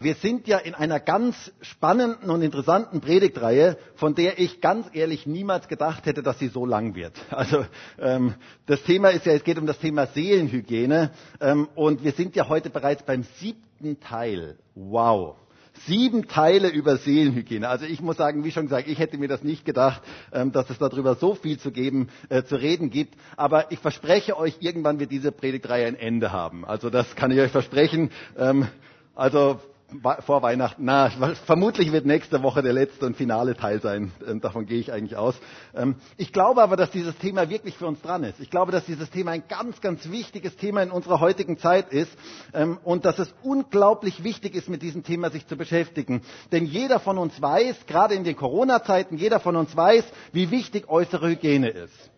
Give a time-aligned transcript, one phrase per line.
[0.00, 5.26] Wir sind ja in einer ganz spannenden und interessanten Predigtreihe, von der ich ganz ehrlich
[5.26, 7.14] niemals gedacht hätte, dass sie so lang wird.
[7.30, 7.66] Also
[7.98, 8.34] ähm,
[8.66, 12.48] das Thema ist ja, es geht um das Thema Seelenhygiene ähm, und wir sind ja
[12.48, 14.58] heute bereits beim siebten Teil.
[14.76, 15.34] Wow.
[15.88, 17.68] Sieben Teile über Seelenhygiene.
[17.68, 20.00] Also ich muss sagen, wie schon gesagt, ich hätte mir das nicht gedacht,
[20.32, 23.14] ähm, dass es darüber so viel zu geben, äh, zu reden gibt.
[23.36, 26.64] Aber ich verspreche euch, irgendwann wird diese Predigtreihe ein Ende haben.
[26.64, 28.12] Also das kann ich euch versprechen.
[28.36, 28.68] Ähm,
[29.16, 29.58] also
[30.20, 30.84] vor Weihnachten.
[30.84, 31.10] Na,
[31.46, 34.12] vermutlich wird nächste Woche der letzte und finale Teil sein.
[34.26, 35.34] Ähm, davon gehe ich eigentlich aus.
[35.74, 38.38] Ähm, ich glaube aber, dass dieses Thema wirklich für uns dran ist.
[38.40, 42.12] Ich glaube, dass dieses Thema ein ganz, ganz wichtiges Thema in unserer heutigen Zeit ist
[42.52, 46.22] ähm, und dass es unglaublich wichtig ist, mit diesem Thema sich zu beschäftigen.
[46.52, 50.88] Denn jeder von uns weiß, gerade in den Corona-Zeiten, jeder von uns weiß, wie wichtig
[50.88, 52.10] äußere Hygiene ist.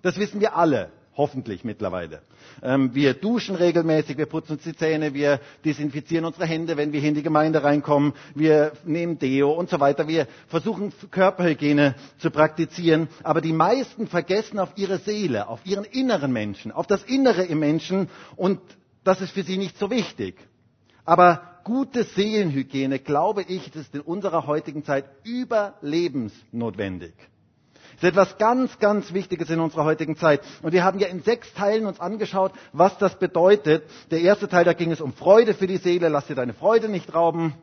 [0.00, 0.90] Das wissen wir alle.
[1.16, 2.22] Hoffentlich mittlerweile.
[2.60, 6.98] Ähm, wir duschen regelmäßig, wir putzen uns die Zähne, wir desinfizieren unsere Hände, wenn wir
[6.98, 10.08] hier in die Gemeinde reinkommen, wir nehmen Deo und so weiter.
[10.08, 16.32] Wir versuchen Körperhygiene zu praktizieren, aber die meisten vergessen auf ihre Seele, auf ihren inneren
[16.32, 18.58] Menschen, auf das Innere im Menschen und
[19.04, 20.34] das ist für sie nicht so wichtig.
[21.04, 27.12] Aber gute Seelenhygiene, glaube ich, ist in unserer heutigen Zeit überlebensnotwendig.
[27.96, 30.40] Ist etwas ganz, ganz Wichtiges in unserer heutigen Zeit.
[30.62, 33.84] Und wir haben ja in sechs Teilen uns angeschaut, was das bedeutet.
[34.10, 36.88] Der erste Teil, da ging es um Freude für die Seele, lass dir deine Freude
[36.88, 37.54] nicht rauben.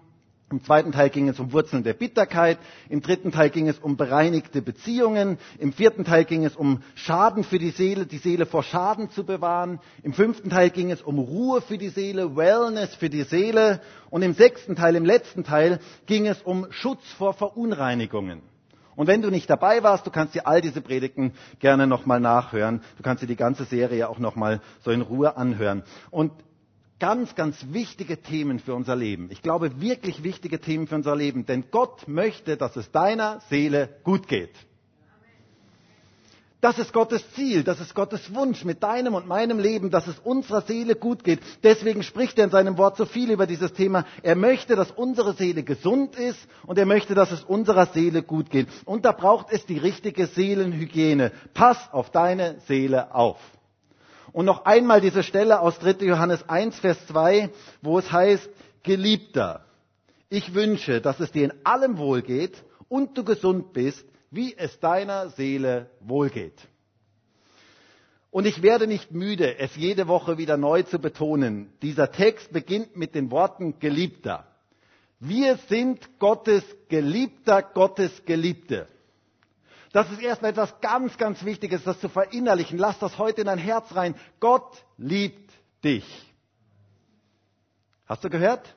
[0.52, 2.58] Im zweiten Teil ging es um Wurzeln der Bitterkeit.
[2.90, 5.38] Im dritten Teil ging es um bereinigte Beziehungen.
[5.60, 9.24] Im vierten Teil ging es um Schaden für die Seele, die Seele vor Schaden zu
[9.24, 9.80] bewahren.
[10.04, 13.82] Im fünften Teil ging es um Ruhe für die Seele, Wellness für die Seele.
[14.10, 18.42] Und im sechsten Teil, im letzten Teil, ging es um Schutz vor Verunreinigungen.
[18.96, 22.82] Und wenn du nicht dabei warst, du kannst dir all diese Predigten gerne nochmal nachhören.
[22.98, 25.84] Du kannst dir die ganze Serie auch nochmal so in Ruhe anhören.
[26.10, 26.32] Und
[27.00, 29.30] ganz, ganz wichtige Themen für unser Leben.
[29.32, 31.46] Ich glaube, wirklich wichtige Themen für unser Leben.
[31.46, 34.54] Denn Gott möchte, dass es deiner Seele gut geht.
[36.62, 40.20] Das ist Gottes Ziel, das ist Gottes Wunsch mit deinem und meinem Leben, dass es
[40.20, 41.40] unserer Seele gut geht.
[41.64, 44.06] Deswegen spricht er in seinem Wort so viel über dieses Thema.
[44.22, 46.38] Er möchte, dass unsere Seele gesund ist
[46.68, 48.68] und er möchte, dass es unserer Seele gut geht.
[48.86, 51.32] Und da braucht es die richtige Seelenhygiene.
[51.56, 53.40] Pass auf deine Seele auf.
[54.32, 56.06] Und noch einmal diese Stelle aus 3.
[56.06, 57.50] Johannes 1, Vers 2,
[57.82, 58.48] wo es heißt,
[58.84, 59.66] Geliebter,
[60.30, 65.30] ich wünsche, dass es dir in allem wohlgeht und du gesund bist, wie es deiner
[65.30, 66.60] Seele wohlgeht.
[68.32, 71.74] Und ich werde nicht müde, es jede Woche wieder neu zu betonen.
[71.82, 74.48] Dieser Text beginnt mit den Worten Geliebter.
[75.20, 78.88] Wir sind Gottes Geliebter, Gottes Geliebte.
[79.92, 82.80] Das ist erstmal etwas ganz, ganz Wichtiges, das zu verinnerlichen.
[82.80, 84.16] Lass das heute in dein Herz rein.
[84.40, 85.52] Gott liebt
[85.84, 86.06] dich.
[88.06, 88.76] Hast du gehört?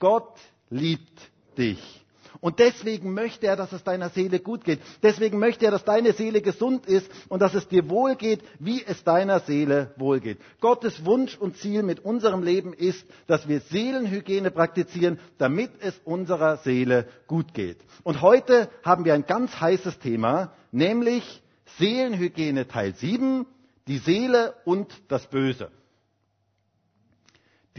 [0.00, 0.36] Gott
[0.68, 1.20] liebt
[1.56, 2.03] dich.
[2.44, 4.80] Und deswegen möchte er, dass es deiner Seele gut geht.
[5.02, 9.02] Deswegen möchte er, dass deine Seele gesund ist und dass es dir wohlgeht, wie es
[9.02, 10.36] deiner Seele wohlgeht.
[10.60, 16.58] Gottes Wunsch und Ziel mit unserem Leben ist, dass wir Seelenhygiene praktizieren, damit es unserer
[16.58, 17.78] Seele gut geht.
[18.02, 21.42] Und heute haben wir ein ganz heißes Thema, nämlich
[21.78, 23.46] Seelenhygiene Teil 7,
[23.88, 25.70] die Seele und das Böse.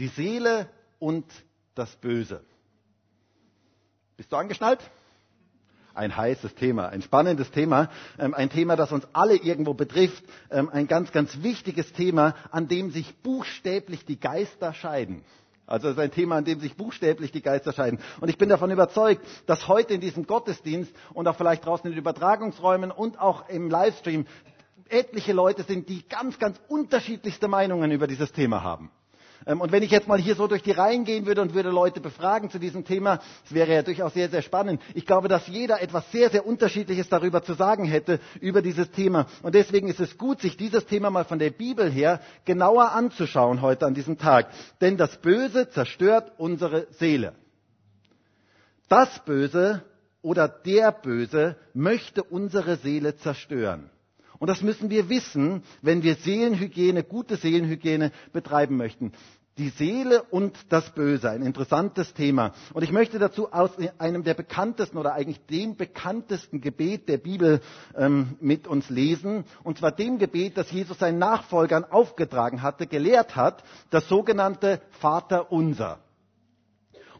[0.00, 0.68] Die Seele
[0.98, 1.24] und
[1.76, 2.42] das Böse.
[4.16, 4.80] Bist du angeschnallt?
[5.94, 10.68] Ein heißes Thema, ein spannendes Thema, ähm, ein Thema, das uns alle irgendwo betrifft, ähm,
[10.70, 15.22] ein ganz, ganz wichtiges Thema, an dem sich buchstäblich die Geister scheiden.
[15.66, 17.98] Also es ist ein Thema, an dem sich buchstäblich die Geister scheiden.
[18.20, 21.92] Und ich bin davon überzeugt, dass heute in diesem Gottesdienst und auch vielleicht draußen in
[21.92, 24.26] den Übertragungsräumen und auch im Livestream
[24.88, 28.90] etliche Leute sind, die ganz, ganz unterschiedlichste Meinungen über dieses Thema haben.
[29.46, 31.70] Ähm, und wenn ich jetzt mal hier so durch die Reihen gehen würde und würde
[31.70, 34.80] Leute befragen zu diesem Thema, das wäre ja durchaus sehr, sehr spannend.
[34.94, 39.26] Ich glaube, dass jeder etwas sehr, sehr Unterschiedliches darüber zu sagen hätte, über dieses Thema.
[39.42, 43.60] Und deswegen ist es gut, sich dieses Thema mal von der Bibel her genauer anzuschauen
[43.60, 44.48] heute an diesem Tag.
[44.80, 47.34] Denn das Böse zerstört unsere Seele.
[48.88, 49.82] Das Böse
[50.22, 53.90] oder der Böse möchte unsere Seele zerstören.
[54.38, 59.12] Und das müssen wir wissen, wenn wir Seelenhygiene, gute Seelenhygiene betreiben möchten.
[59.58, 62.52] Die Seele und das Böse, ein interessantes Thema.
[62.74, 67.60] Und ich möchte dazu aus einem der bekanntesten oder eigentlich dem bekanntesten Gebet der Bibel
[67.96, 69.44] ähm, mit uns lesen.
[69.64, 75.50] Und zwar dem Gebet, das Jesus seinen Nachfolgern aufgetragen hatte, gelehrt hat, das sogenannte Vater
[75.50, 76.00] unser.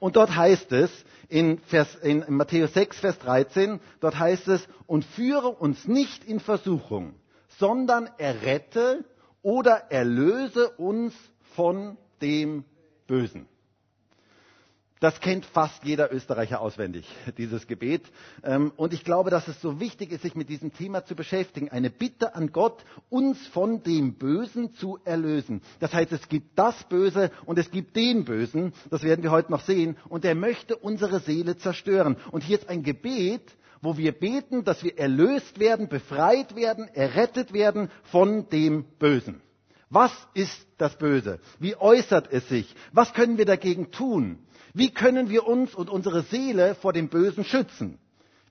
[0.00, 0.90] Und dort heißt es,
[1.28, 6.40] in, Vers, in Matthäus 6, Vers 13, dort heißt es, und führe uns nicht in
[6.40, 7.14] Versuchung,
[7.58, 9.04] sondern errette
[9.42, 11.14] oder erlöse uns
[11.54, 12.64] von dem
[13.06, 13.48] Bösen.
[14.98, 17.06] Das kennt fast jeder Österreicher auswendig,
[17.36, 18.02] dieses Gebet.
[18.42, 21.68] Ähm, und ich glaube, dass es so wichtig ist, sich mit diesem Thema zu beschäftigen.
[21.68, 25.60] Eine Bitte an Gott, uns von dem Bösen zu erlösen.
[25.80, 28.72] Das heißt, es gibt das Böse und es gibt den Bösen.
[28.90, 29.96] Das werden wir heute noch sehen.
[30.08, 32.16] Und er möchte unsere Seele zerstören.
[32.30, 33.42] Und hier ist ein Gebet,
[33.82, 39.42] wo wir beten, dass wir erlöst werden, befreit werden, errettet werden von dem Bösen.
[39.88, 41.38] Was ist das Böse?
[41.58, 42.74] Wie äußert es sich?
[42.92, 44.38] Was können wir dagegen tun?
[44.74, 47.98] Wie können wir uns und unsere Seele vor dem Bösen schützen?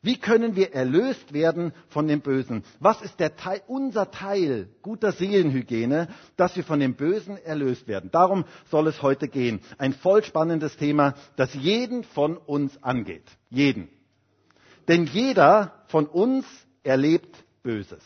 [0.01, 2.63] Wie können wir erlöst werden von dem Bösen?
[2.79, 8.11] Was ist Teil, unser Teil guter Seelenhygiene, dass wir von dem Bösen erlöst werden?
[8.11, 9.61] Darum soll es heute gehen.
[9.79, 13.25] Ein voll spannendes Thema, das jeden von uns angeht.
[13.49, 13.89] Jeden.
[14.87, 16.45] Denn jeder von uns
[16.83, 18.03] erlebt Böses.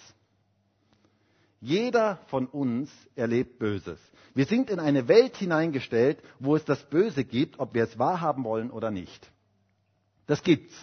[1.62, 4.00] Jeder von uns erlebt Böses.
[4.34, 8.44] Wir sind in eine Welt hineingestellt, wo es das Böse gibt, ob wir es wahrhaben
[8.44, 9.30] wollen oder nicht.
[10.28, 10.76] Das gibt's.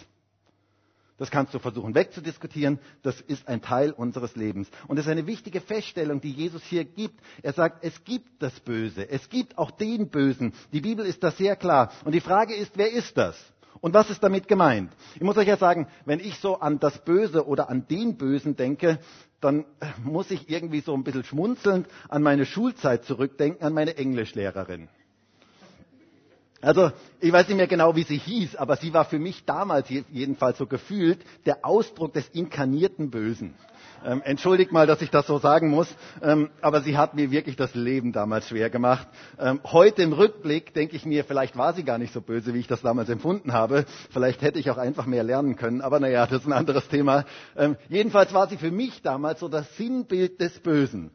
[1.17, 2.79] Das kannst du versuchen wegzudiskutieren.
[3.01, 4.69] Das ist ein Teil unseres Lebens.
[4.87, 7.19] Und es ist eine wichtige Feststellung, die Jesus hier gibt.
[7.41, 9.09] Er sagt, es gibt das Böse.
[9.09, 10.53] Es gibt auch den Bösen.
[10.73, 11.91] Die Bibel ist da sehr klar.
[12.05, 13.35] Und die Frage ist, wer ist das?
[13.81, 14.91] Und was ist damit gemeint?
[15.15, 18.55] Ich muss euch ja sagen, wenn ich so an das Böse oder an den Bösen
[18.55, 18.99] denke,
[19.41, 19.65] dann
[20.03, 24.89] muss ich irgendwie so ein bisschen schmunzelnd an meine Schulzeit zurückdenken, an meine Englischlehrerin.
[26.61, 29.89] Also, ich weiß nicht mehr genau, wie sie hieß, aber sie war für mich damals
[29.89, 33.53] jedenfalls so gefühlt der Ausdruck des inkarnierten Bösen.
[34.05, 37.55] Ähm, entschuldigt mal, dass ich das so sagen muss, ähm, aber sie hat mir wirklich
[37.55, 39.07] das Leben damals schwer gemacht.
[39.39, 42.59] Ähm, heute im Rückblick denke ich mir, vielleicht war sie gar nicht so böse, wie
[42.59, 43.85] ich das damals empfunden habe.
[44.11, 47.25] Vielleicht hätte ich auch einfach mehr lernen können, aber naja, das ist ein anderes Thema.
[47.55, 51.11] Ähm, jedenfalls war sie für mich damals so das Sinnbild des Bösen.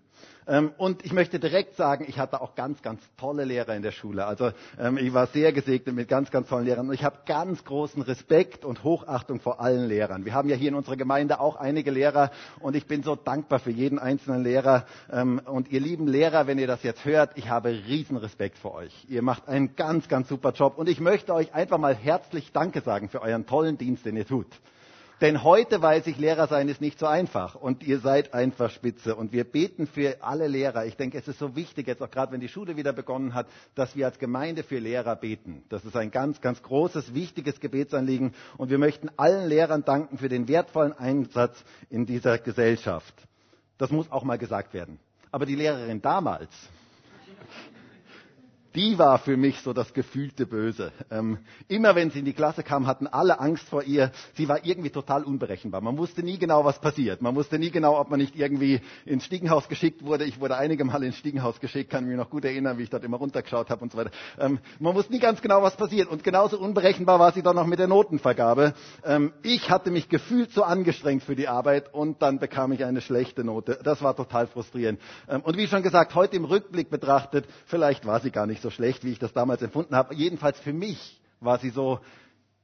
[0.46, 3.92] Ähm, und ich möchte direkt sagen, ich hatte auch ganz, ganz tolle Lehrer in der
[3.92, 4.26] Schule.
[4.26, 6.88] Also ähm, ich war sehr gesegnet mit ganz, ganz tollen Lehrern.
[6.88, 10.24] Und ich habe ganz großen Respekt und Hochachtung vor allen Lehrern.
[10.24, 12.30] Wir haben ja hier in unserer Gemeinde auch einige Lehrer
[12.60, 14.86] und ich bin so dankbar für jeden einzelnen Lehrer.
[15.10, 18.74] Ähm, und ihr lieben Lehrer, wenn ihr das jetzt hört, ich habe riesen Respekt vor
[18.74, 19.06] euch.
[19.08, 22.80] Ihr macht einen ganz, ganz super Job und ich möchte euch einfach mal herzlich Danke
[22.80, 24.48] sagen für euren tollen Dienst, den ihr tut.
[25.22, 27.54] Denn heute weiß ich, Lehrer sein ist nicht so einfach.
[27.54, 29.14] Und ihr seid einfach spitze.
[29.14, 30.84] Und wir beten für alle Lehrer.
[30.84, 33.46] Ich denke, es ist so wichtig, jetzt auch gerade wenn die Schule wieder begonnen hat,
[33.76, 35.62] dass wir als Gemeinde für Lehrer beten.
[35.68, 38.34] Das ist ein ganz, ganz großes, wichtiges Gebetsanliegen.
[38.58, 43.14] Und wir möchten allen Lehrern danken für den wertvollen Einsatz in dieser Gesellschaft.
[43.78, 44.98] Das muss auch mal gesagt werden.
[45.30, 46.50] Aber die Lehrerin damals,
[48.74, 50.92] die war für mich so das gefühlte Böse.
[51.10, 51.38] Ähm,
[51.68, 54.12] immer wenn sie in die Klasse kam, hatten alle Angst vor ihr.
[54.34, 55.80] Sie war irgendwie total unberechenbar.
[55.80, 57.22] Man wusste nie genau, was passiert.
[57.22, 60.24] Man wusste nie genau, ob man nicht irgendwie ins Stiegenhaus geschickt wurde.
[60.24, 63.04] Ich wurde einige Male ins Stiegenhaus geschickt, kann mich noch gut erinnern, wie ich dort
[63.04, 64.10] immer runtergeschaut habe und so weiter.
[64.38, 66.08] Ähm, man wusste nie ganz genau, was passiert.
[66.08, 68.74] Und genauso unberechenbar war sie dann noch mit der Notenvergabe.
[69.04, 73.00] Ähm, ich hatte mich gefühlt so angestrengt für die Arbeit und dann bekam ich eine
[73.00, 73.78] schlechte Note.
[73.82, 75.00] Das war total frustrierend.
[75.28, 78.70] Ähm, und wie schon gesagt, heute im Rückblick betrachtet, vielleicht war sie gar nicht so
[78.70, 80.14] schlecht, wie ich das damals empfunden habe.
[80.14, 82.00] Jedenfalls für mich war sie so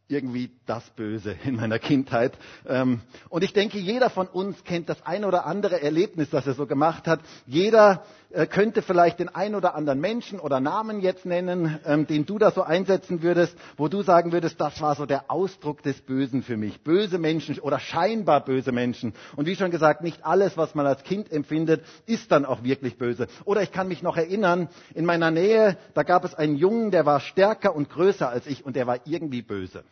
[0.09, 2.33] irgendwie das Böse in meiner Kindheit.
[2.67, 6.55] Ähm, und ich denke, jeder von uns kennt das ein oder andere Erlebnis, das er
[6.55, 7.21] so gemacht hat.
[7.47, 12.25] Jeder äh, könnte vielleicht den ein oder anderen Menschen oder Namen jetzt nennen, ähm, den
[12.25, 16.01] du da so einsetzen würdest, wo du sagen würdest, das war so der Ausdruck des
[16.01, 16.81] Bösen für mich.
[16.83, 19.13] Böse Menschen oder scheinbar böse Menschen.
[19.37, 22.97] Und wie schon gesagt, nicht alles, was man als Kind empfindet, ist dann auch wirklich
[22.97, 23.29] böse.
[23.45, 27.05] Oder ich kann mich noch erinnern, in meiner Nähe, da gab es einen Jungen, der
[27.05, 29.85] war stärker und größer als ich und der war irgendwie böse.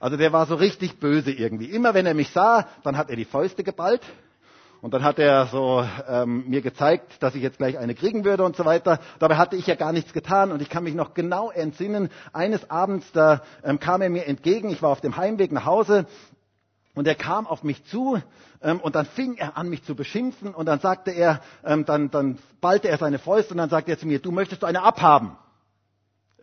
[0.00, 1.66] Also der war so richtig böse irgendwie.
[1.66, 4.02] Immer wenn er mich sah, dann hat er die Fäuste geballt.
[4.84, 8.44] Und dann hat er so ähm, mir gezeigt, dass ich jetzt gleich eine kriegen würde
[8.44, 9.00] und so weiter.
[9.18, 12.10] Dabei hatte ich ja gar nichts getan und ich kann mich noch genau entsinnen.
[12.34, 14.68] Eines Abends, da ähm, kam er mir entgegen.
[14.68, 16.04] Ich war auf dem Heimweg nach Hause
[16.94, 18.20] und er kam auf mich zu
[18.60, 22.10] ähm, und dann fing er an, mich zu beschimpfen und dann sagte er, ähm, dann,
[22.10, 24.82] dann ballte er seine Fäuste und dann sagte er zu mir, du möchtest du eine
[24.82, 25.38] abhaben.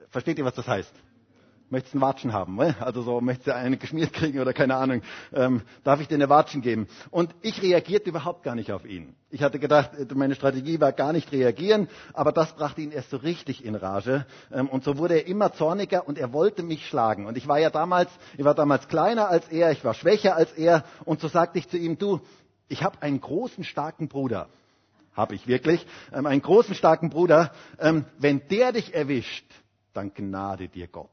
[0.10, 0.92] Versteht ihr, was das heißt?
[1.72, 2.76] Möchtest einen Watschen haben, ne?
[2.80, 5.02] also so möchtest du eine geschmiert kriegen oder keine Ahnung,
[5.34, 6.88] ähm, darf ich dir eine Watschen geben?
[7.10, 9.16] Und ich reagierte überhaupt gar nicht auf ihn.
[9.30, 13.10] Ich hatte gedacht, äh, meine Strategie war gar nicht reagieren, aber das brachte ihn erst
[13.10, 14.26] so richtig in Rage.
[14.52, 17.26] Ähm, und so wurde er immer zorniger und er wollte mich schlagen.
[17.26, 20.52] Und ich war ja damals, ich war damals kleiner als er, ich war schwächer als
[20.54, 22.20] er und so sagte ich zu ihm, du,
[22.68, 24.48] ich habe einen großen, starken Bruder.
[25.14, 25.86] Habe ich wirklich.
[26.14, 27.52] Ähm, einen großen, starken Bruder.
[27.80, 29.46] Ähm, wenn der dich erwischt,
[29.94, 31.10] dann gnade dir Gott.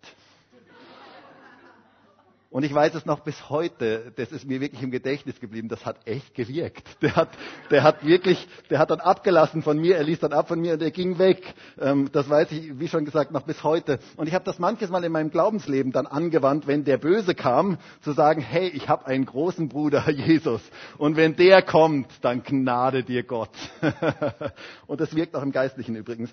[2.50, 5.84] Und ich weiß es noch bis heute, das ist mir wirklich im Gedächtnis geblieben, das
[5.84, 6.82] hat echt gewirkt.
[7.02, 7.28] Der hat,
[7.70, 10.72] der hat wirklich, der hat dann abgelassen von mir, er ließ dann ab von mir
[10.72, 11.42] und er ging weg.
[11.78, 13.98] Ähm, das weiß ich, wie schon gesagt, noch bis heute.
[14.16, 17.76] Und ich habe das manches Mal in meinem Glaubensleben dann angewandt, wenn der Böse kam,
[18.00, 20.62] zu sagen, hey, ich habe einen großen Bruder, Jesus.
[20.96, 23.50] Und wenn der kommt, dann gnade dir Gott.
[24.86, 26.32] und das wirkt auch im Geistlichen übrigens.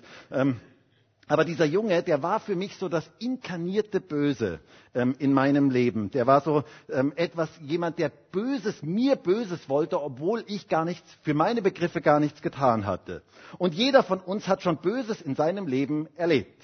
[1.28, 4.60] Aber dieser Junge, der war für mich so das inkarnierte Böse
[4.94, 6.10] ähm, in meinem Leben.
[6.12, 11.08] Der war so ähm, etwas, jemand, der Böses, mir Böses wollte, obwohl ich gar nichts,
[11.22, 13.22] für meine Begriffe gar nichts getan hatte.
[13.58, 16.62] Und jeder von uns hat schon Böses in seinem Leben erlebt.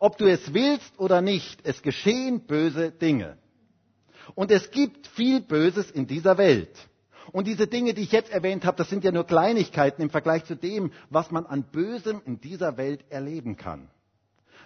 [0.00, 3.38] Ob du es willst oder nicht, es geschehen böse Dinge.
[4.34, 6.76] Und es gibt viel Böses in dieser Welt.
[7.32, 10.44] Und diese Dinge, die ich jetzt erwähnt habe, das sind ja nur Kleinigkeiten im Vergleich
[10.44, 13.88] zu dem, was man an Bösem in dieser Welt erleben kann.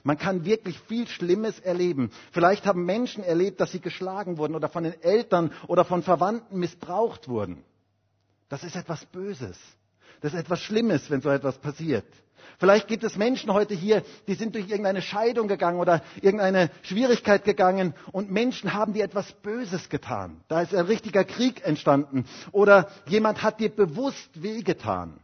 [0.03, 2.11] Man kann wirklich viel Schlimmes erleben.
[2.33, 6.59] Vielleicht haben Menschen erlebt, dass sie geschlagen wurden oder von den Eltern oder von Verwandten
[6.59, 7.65] missbraucht wurden.
[8.49, 9.59] Das ist etwas Böses.
[10.21, 12.07] Das ist etwas Schlimmes, wenn so etwas passiert.
[12.59, 17.45] Vielleicht gibt es Menschen heute hier, die sind durch irgendeine Scheidung gegangen oder irgendeine Schwierigkeit
[17.45, 20.41] gegangen und Menschen haben dir etwas Böses getan.
[20.49, 22.25] Da ist ein richtiger Krieg entstanden.
[22.51, 25.21] Oder jemand hat dir bewusst wehgetan.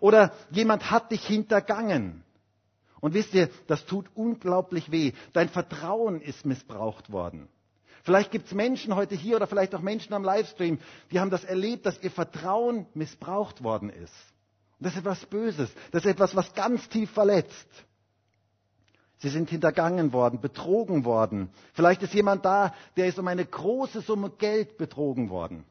[0.00, 2.24] Oder jemand hat dich hintergangen.
[3.00, 5.12] Und wisst ihr, das tut unglaublich weh.
[5.32, 7.48] Dein Vertrauen ist missbraucht worden.
[8.06, 10.78] Vielleicht gibt es Menschen heute hier oder vielleicht auch Menschen am Livestream,
[11.10, 14.14] die haben das erlebt, dass ihr Vertrauen missbraucht worden ist.
[14.78, 15.72] Das ist etwas Böses.
[15.90, 17.66] Das ist etwas, was ganz tief verletzt.
[19.18, 21.50] Sie sind hintergangen worden, betrogen worden.
[21.74, 25.64] Vielleicht ist jemand da, der ist um eine große Summe Geld betrogen worden.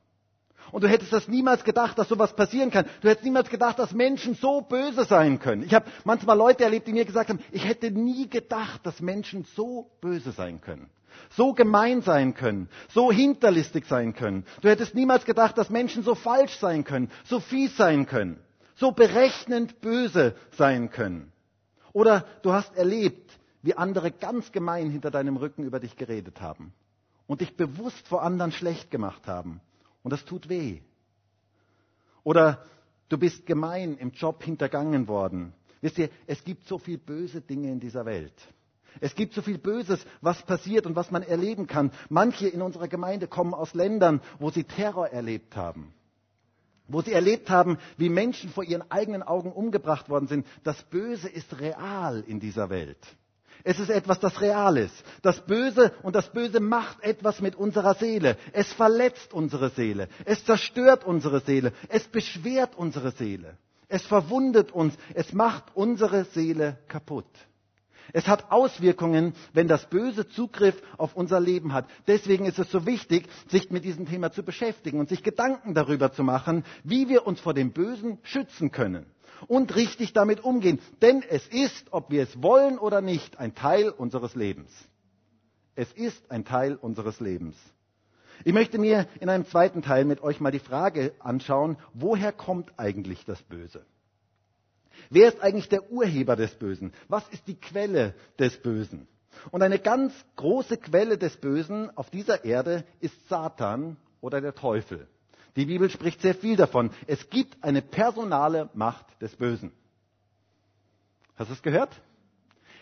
[0.74, 2.86] Und du hättest das niemals gedacht, dass sowas passieren kann.
[3.00, 5.64] Du hättest niemals gedacht, dass Menschen so böse sein können.
[5.64, 9.46] Ich habe manchmal Leute erlebt, die mir gesagt haben, ich hätte nie gedacht, dass Menschen
[9.56, 10.90] so böse sein können.
[11.30, 14.46] So gemein sein können, so hinterlistig sein können.
[14.62, 18.40] Du hättest niemals gedacht, dass Menschen so falsch sein können, so fies sein können
[18.76, 21.32] so berechnend böse sein können.
[21.94, 26.74] Oder du hast erlebt, wie andere ganz gemein hinter deinem Rücken über dich geredet haben
[27.26, 29.62] und dich bewusst vor anderen schlecht gemacht haben.
[30.04, 30.82] Und das tut weh.
[32.24, 32.66] Oder
[33.10, 35.54] du bist gemein im Job hintergangen worden.
[35.82, 38.34] Wisst ihr, es gibt so viel böse Dinge in dieser Welt.
[39.02, 41.92] Es gibt so viel Böses, was passiert und was man erleben kann.
[42.10, 45.94] Manche in unserer Gemeinde kommen aus Ländern, wo sie Terror erlebt haben
[46.88, 50.46] wo sie erlebt haben, wie Menschen vor ihren eigenen Augen umgebracht worden sind.
[50.64, 53.00] Das Böse ist real in dieser Welt.
[53.64, 54.94] Es ist etwas, das real ist.
[55.24, 58.38] Das Böse und das Böse macht etwas mit unserer Seele.
[58.54, 60.08] Es verletzt unsere Seele.
[60.26, 61.74] Es zerstört unsere Seele.
[61.90, 63.58] Es beschwert unsere Seele.
[63.88, 64.96] Es verwundet uns.
[65.16, 67.26] Es macht unsere Seele kaputt.
[68.14, 71.88] Es hat Auswirkungen, wenn das Böse Zugriff auf unser Leben hat.
[72.08, 76.12] Deswegen ist es so wichtig, sich mit diesem Thema zu beschäftigen und sich Gedanken darüber
[76.12, 79.06] zu machen, wie wir uns vor dem Bösen schützen können
[79.48, 80.80] und richtig damit umgehen.
[81.02, 84.72] Denn es ist, ob wir es wollen oder nicht, ein Teil unseres Lebens.
[85.76, 87.56] Es ist ein Teil unseres Lebens.
[88.44, 92.74] Ich möchte mir in einem zweiten Teil mit euch mal die Frage anschauen, woher kommt
[92.78, 93.86] eigentlich das Böse?
[95.10, 96.94] Wer ist eigentlich der Urheber des Bösen?
[97.08, 99.08] Was ist die Quelle des Bösen?
[99.52, 105.08] Und eine ganz große Quelle des Bösen auf dieser Erde ist Satan oder der Teufel.
[105.56, 106.92] Die Bibel spricht sehr viel davon.
[107.08, 109.72] Es gibt eine personale Macht des Bösen.
[111.36, 112.02] Hast du es gehört?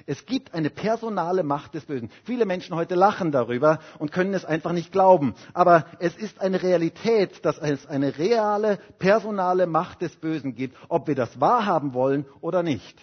[0.06, 2.10] Es gibt eine personale Macht des Bösen.
[2.24, 5.34] Viele Menschen heute lachen darüber und können es einfach nicht glauben.
[5.54, 11.08] Aber es ist eine Realität, dass es eine reale, personale Macht des Bösen gibt, ob
[11.08, 13.00] wir das wahrhaben wollen oder nicht.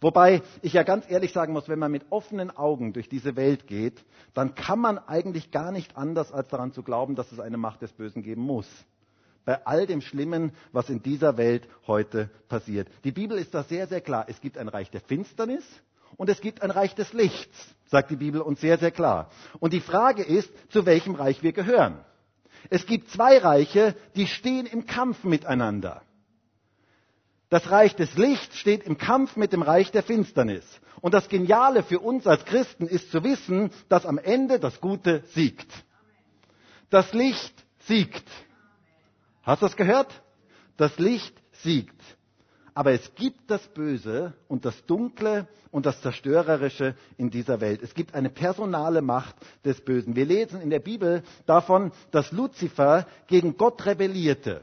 [0.00, 3.66] Wobei ich ja ganz ehrlich sagen muss, wenn man mit offenen Augen durch diese Welt
[3.66, 7.56] geht, dann kann man eigentlich gar nicht anders, als daran zu glauben, dass es eine
[7.56, 8.68] Macht des Bösen geben muss.
[9.44, 12.88] Bei all dem Schlimmen, was in dieser Welt heute passiert.
[13.02, 14.26] Die Bibel ist da sehr, sehr klar.
[14.28, 15.64] Es gibt ein Reich der Finsternis
[16.16, 19.30] und es gibt ein Reich des Lichts, sagt die Bibel uns sehr, sehr klar.
[19.60, 22.04] Und die Frage ist, zu welchem Reich wir gehören.
[22.70, 26.02] Es gibt zwei Reiche, die stehen im Kampf miteinander.
[27.50, 30.64] Das Reich des Lichts steht im Kampf mit dem Reich der Finsternis.
[31.00, 35.22] Und das Geniale für uns als Christen ist zu wissen, dass am Ende das Gute
[35.28, 35.70] siegt.
[36.90, 38.28] Das Licht siegt.
[39.42, 40.22] Hast du das gehört?
[40.76, 42.00] Das Licht siegt.
[42.78, 47.82] Aber es gibt das Böse und das Dunkle und das Zerstörerische in dieser Welt.
[47.82, 50.14] Es gibt eine personale Macht des Bösen.
[50.14, 54.60] Wir lesen in der Bibel davon, dass Luzifer gegen Gott rebellierte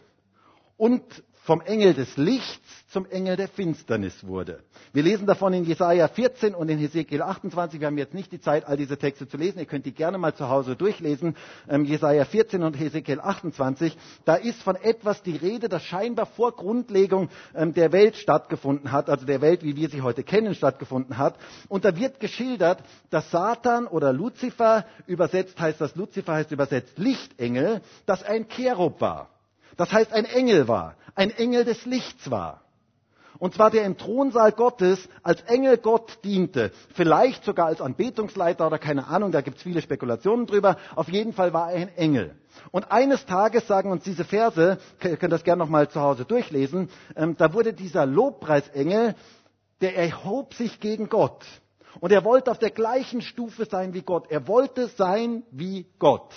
[0.78, 1.04] und
[1.46, 4.64] vom Engel des Lichts zum Engel der Finsternis wurde.
[4.94, 7.80] Wir lesen davon in Jesaja 14 und in Hesekiel 28.
[7.80, 9.60] Wir haben jetzt nicht die Zeit, all diese Texte zu lesen.
[9.60, 11.36] Ihr könnt die gerne mal zu Hause durchlesen.
[11.70, 13.96] Ähm, Jesaja 14 und Hesekiel 28.
[14.26, 19.10] Da ist von etwas die Rede, das scheinbar vor Grundlegung ähm, der Welt stattgefunden hat,
[19.10, 21.36] also der Welt, wie wir sie heute kennen, stattgefunden hat.
[21.70, 22.80] Und da wird geschildert,
[23.12, 29.35] dass Satan oder Luzifer, übersetzt heißt das, Luzifer heißt übersetzt Lichtengel, dass ein Cherub war.
[29.78, 32.62] Das heißt, ein Engel war, ein Engel des Lichts war.
[33.38, 36.72] Und zwar der im Thronsaal Gottes als Engel Gott diente.
[36.94, 40.78] Vielleicht sogar als Anbetungsleiter oder keine Ahnung, da gibt es viele Spekulationen drüber.
[40.96, 42.36] Auf jeden Fall war er ein Engel.
[42.72, 46.90] Und eines Tages sagen uns diese Verse, ihr könnt das gerne nochmal zu Hause durchlesen,
[47.16, 49.16] ähm, da wurde dieser Lobpreisengel,
[49.82, 51.44] der erhob sich gegen Gott.
[52.00, 54.30] Und er wollte auf der gleichen Stufe sein wie Gott.
[54.30, 56.34] Er wollte sein wie Gott.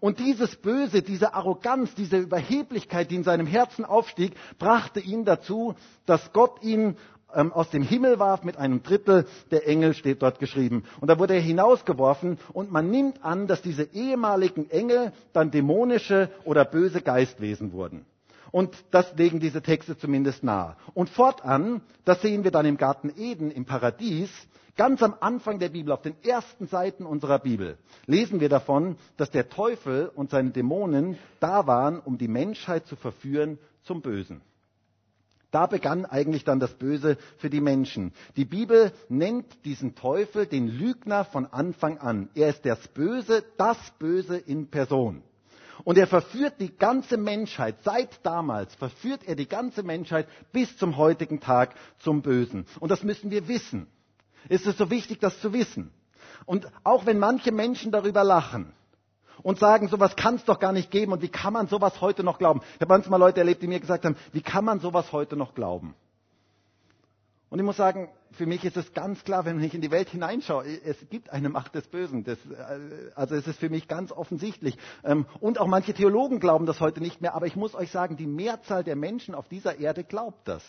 [0.00, 5.74] Und dieses Böse, diese Arroganz, diese Überheblichkeit, die in seinem Herzen aufstieg, brachte ihn dazu,
[6.06, 6.96] dass Gott ihn
[7.34, 10.84] ähm, aus dem Himmel warf mit einem Drittel der Engel, steht dort geschrieben.
[11.00, 16.30] Und da wurde er hinausgeworfen und man nimmt an, dass diese ehemaligen Engel dann dämonische
[16.44, 18.06] oder böse Geistwesen wurden.
[18.50, 20.76] Und das legen diese Texte zumindest nahe.
[20.92, 24.30] Und fortan, das sehen wir dann im Garten Eden, im Paradies,
[24.76, 27.76] Ganz am Anfang der Bibel, auf den ersten Seiten unserer Bibel,
[28.06, 32.96] lesen wir davon, dass der Teufel und seine Dämonen da waren, um die Menschheit zu
[32.96, 34.40] verführen zum Bösen.
[35.50, 38.14] Da begann eigentlich dann das Böse für die Menschen.
[38.36, 42.30] Die Bibel nennt diesen Teufel den Lügner von Anfang an.
[42.34, 45.22] Er ist das Böse, das Böse in Person.
[45.84, 50.96] Und er verführt die ganze Menschheit, seit damals verführt er die ganze Menschheit bis zum
[50.96, 52.64] heutigen Tag zum Bösen.
[52.80, 53.86] Und das müssen wir wissen
[54.48, 55.92] ist es so wichtig, das zu wissen.
[56.46, 58.72] Und auch wenn manche Menschen darüber lachen
[59.42, 62.24] und sagen, sowas kann es doch gar nicht geben und wie kann man sowas heute
[62.24, 62.60] noch glauben?
[62.74, 65.54] Ich habe manchmal Leute erlebt, die mir gesagt haben, wie kann man sowas heute noch
[65.54, 65.94] glauben?
[67.52, 70.08] Und ich muss sagen, für mich ist es ganz klar, wenn ich in die Welt
[70.08, 72.24] hineinschaue, es gibt eine Macht des Bösen.
[72.24, 74.78] Das, äh, also es ist für mich ganz offensichtlich.
[75.04, 77.34] Ähm, und auch manche Theologen glauben das heute nicht mehr.
[77.34, 80.62] Aber ich muss euch sagen, die Mehrzahl der Menschen auf dieser Erde glaubt das.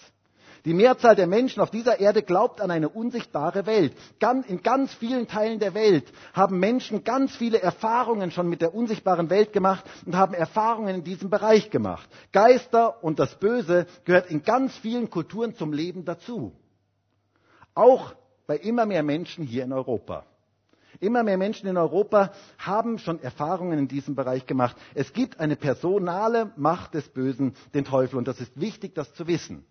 [0.66, 3.94] Die Mehrzahl der Menschen auf dieser Erde glaubt an eine unsichtbare Welt.
[4.48, 9.30] In ganz vielen Teilen der Welt haben Menschen ganz viele Erfahrungen schon mit der unsichtbaren
[9.30, 12.10] Welt gemacht und haben Erfahrungen in diesem Bereich gemacht.
[12.32, 16.54] Geister und das Böse gehört in ganz vielen Kulturen zum Leben dazu.
[17.76, 18.14] Auch
[18.48, 20.26] bei immer mehr Menschen hier in Europa.
[21.02, 24.78] Immer mehr Menschen in Europa haben schon Erfahrungen in diesem Bereich gemacht.
[24.94, 29.28] Es gibt eine personale Macht des Bösen, den Teufel, und das ist wichtig, das zu
[29.28, 29.66] wissen.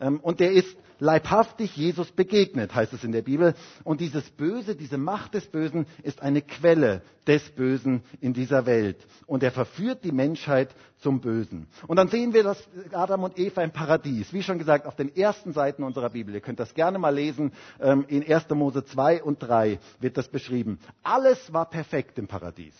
[0.00, 3.54] Ähm, und der ist leibhaftig Jesus begegnet, heißt es in der Bibel.
[3.84, 9.06] Und dieses Böse, diese Macht des Bösen ist eine Quelle des Bösen in dieser Welt.
[9.26, 11.66] Und er verführt die Menschheit zum Bösen.
[11.86, 14.32] Und dann sehen wir das Adam und Eva im Paradies.
[14.32, 16.34] Wie schon gesagt, auf den ersten Seiten unserer Bibel.
[16.34, 17.52] Ihr könnt das gerne mal lesen.
[17.80, 18.48] Ähm, in 1.
[18.50, 20.78] Mose 2 und 3 wird das beschrieben.
[21.02, 22.74] Alles war perfekt im Paradies.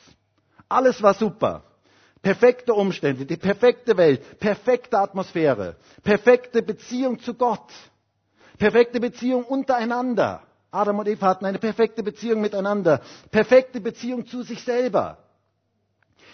[0.68, 1.64] Alles war super.
[2.26, 7.72] Perfekte Umstände, die perfekte Welt, perfekte Atmosphäre, perfekte Beziehung zu Gott,
[8.58, 10.42] perfekte Beziehung untereinander.
[10.72, 15.18] Adam und Eva hatten eine perfekte Beziehung miteinander, perfekte Beziehung zu sich selber,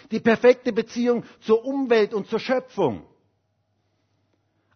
[0.09, 3.05] die perfekte Beziehung zur Umwelt und zur Schöpfung.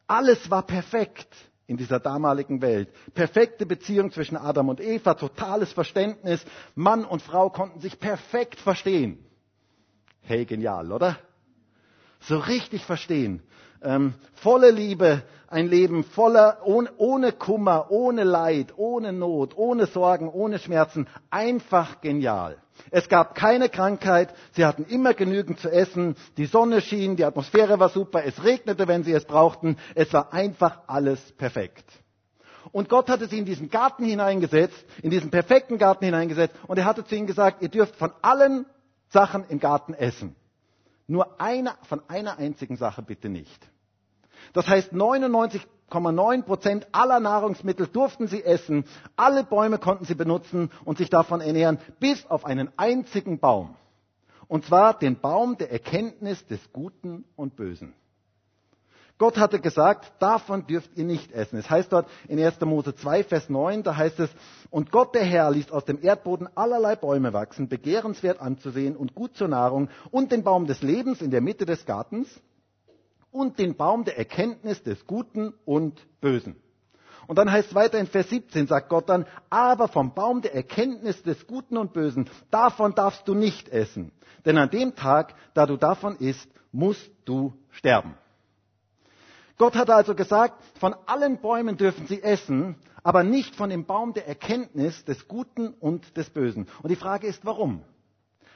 [0.05, 2.89] Alles war perfekt in dieser damaligen Welt.
[3.15, 6.45] Perfekte Beziehung zwischen Adam und Eva, totales Verständnis.
[6.75, 9.26] Mann und Frau konnten sich perfekt verstehen.
[10.29, 11.17] Hey, genial, oder?
[12.19, 13.41] So richtig verstehen.
[13.81, 20.27] Ähm, volle Liebe, ein Leben voller, ohne, ohne Kummer, ohne Leid, ohne Not, ohne Sorgen,
[20.27, 21.07] ohne Schmerzen.
[21.29, 22.57] Einfach genial.
[22.91, 27.79] Es gab keine Krankheit, sie hatten immer genügend zu essen, die Sonne schien, die Atmosphäre
[27.79, 31.85] war super, es regnete, wenn sie es brauchten, es war einfach alles perfekt.
[32.73, 36.83] Und Gott hatte sie in diesen Garten hineingesetzt, in diesen perfekten Garten hineingesetzt, und er
[36.83, 38.65] hatte zu ihnen gesagt, ihr dürft von allen
[39.09, 40.35] Sachen im Garten essen.
[41.07, 43.69] Nur eine, von einer einzigen Sache bitte nicht.
[44.53, 50.97] Das heißt, 99,9 Prozent aller Nahrungsmittel durften sie essen, alle Bäume konnten sie benutzen und
[50.97, 53.75] sich davon ernähren, bis auf einen einzigen Baum.
[54.47, 57.93] Und zwar den Baum der Erkenntnis des Guten und Bösen.
[59.17, 61.57] Gott hatte gesagt, davon dürft ihr nicht essen.
[61.57, 62.61] Es heißt dort in 1.
[62.61, 64.29] Mose 2, Vers 9, da heißt es,
[64.69, 69.35] und Gott der Herr ließ aus dem Erdboden allerlei Bäume wachsen, begehrenswert anzusehen und gut
[69.35, 72.27] zur Nahrung, und den Baum des Lebens in der Mitte des Gartens
[73.31, 76.55] und den Baum der Erkenntnis des Guten und Bösen.
[77.25, 80.53] Und dann heißt es weiter in Vers 17, sagt Gott dann, aber vom Baum der
[80.53, 84.11] Erkenntnis des Guten und Bösen, davon darfst du nicht essen.
[84.45, 88.15] Denn an dem Tag, da du davon isst, musst du sterben.
[89.57, 94.13] Gott hat also gesagt, von allen Bäumen dürfen sie essen, aber nicht von dem Baum
[94.13, 96.67] der Erkenntnis des Guten und des Bösen.
[96.83, 97.81] Und die Frage ist, warum?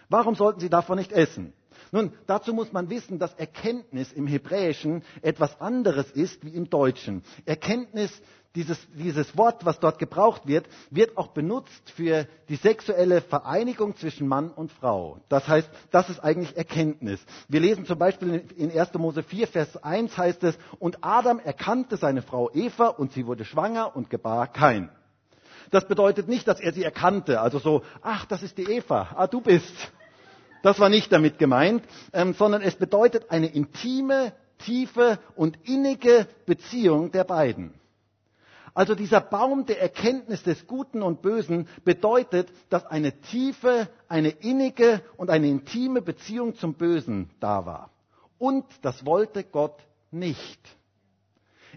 [0.10, 1.54] Warum sollten sie davon nicht essen?
[1.92, 7.24] Nun, dazu muss man wissen, dass Erkenntnis im Hebräischen etwas anderes ist wie im Deutschen.
[7.46, 8.12] Erkenntnis,
[8.56, 14.28] dieses, dieses Wort, was dort gebraucht wird, wird auch benutzt für die sexuelle Vereinigung zwischen
[14.28, 15.20] Mann und Frau.
[15.30, 17.22] Das heißt, das ist eigentlich Erkenntnis.
[17.48, 18.94] Wir lesen zum Beispiel in 1.
[18.96, 23.46] Mose 4, Vers 1 heißt es, und Adam erkannte seine Frau Eva und sie wurde
[23.46, 24.90] schwanger und gebar kein.
[25.70, 29.28] Das bedeutet nicht, dass er sie erkannte, also so, ach, das ist die Eva, ah,
[29.28, 29.74] du bist.
[30.64, 37.12] Das war nicht damit gemeint, ähm, sondern es bedeutet eine intime, tiefe und innige Beziehung
[37.12, 37.74] der beiden.
[38.74, 45.02] Also dieser Baum der Erkenntnis des Guten und Bösen bedeutet, dass eine tiefe, eine innige
[45.18, 47.90] und eine intime Beziehung zum Bösen da war.
[48.38, 49.78] Und das wollte Gott
[50.10, 50.60] nicht.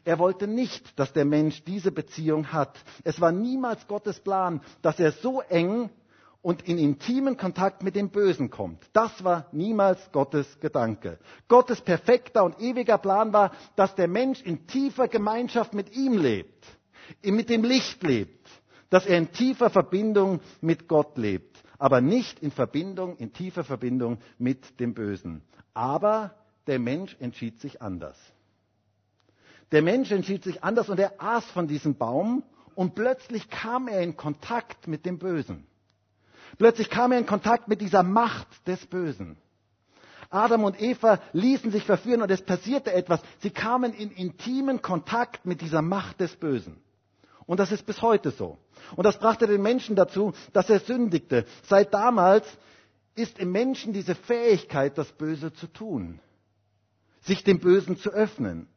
[0.05, 2.79] Er wollte nicht, dass der Mensch diese Beziehung hat.
[3.05, 5.91] Es war niemals Gottes Plan, dass er so eng
[6.43, 8.85] und in intimen Kontakt mit dem Bösen kommt.
[8.93, 11.19] Das war niemals Gottes Gedanke.
[11.49, 16.67] Gottes perfekter und ewiger Plan war, dass der Mensch in tiefer Gemeinschaft mit ihm lebt,
[17.25, 18.49] mit dem Licht lebt,
[18.91, 24.19] dass er in tiefer Verbindung mit Gott lebt, aber nicht in Verbindung, in tiefer Verbindung
[24.39, 25.43] mit dem Bösen.
[25.75, 26.35] Aber
[26.67, 28.17] der Mensch entschied sich anders.
[29.73, 34.03] Der Mensch entschied sich anders und er aß von diesem Baum und plötzlich kam er
[34.03, 35.67] in Kontakt mit dem Bösen.
[36.59, 39.37] Plötzlich kam er in Kontakt mit dieser Macht des Bösen.
[40.31, 43.21] Adam und Eva ließen sich verführen und es passierte etwas.
[43.41, 46.77] Sie kamen in intimen Kontakt mit dieser Macht des Bösen.
[47.47, 48.59] Und das ist bis heute so.
[48.97, 51.45] Und das brachte den Menschen dazu, dass er sündigte.
[51.65, 52.47] Seit damals
[53.15, 56.21] ist im Menschen diese Fähigkeit, das Böse zu tun,
[57.21, 58.69] sich dem Bösen zu öffnen.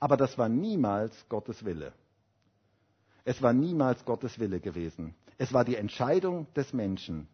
[0.00, 1.92] Aber das war niemals Gottes Wille.
[3.24, 5.14] Es war niemals Gottes Wille gewesen.
[5.38, 7.28] Es war die Entscheidung des Menschen.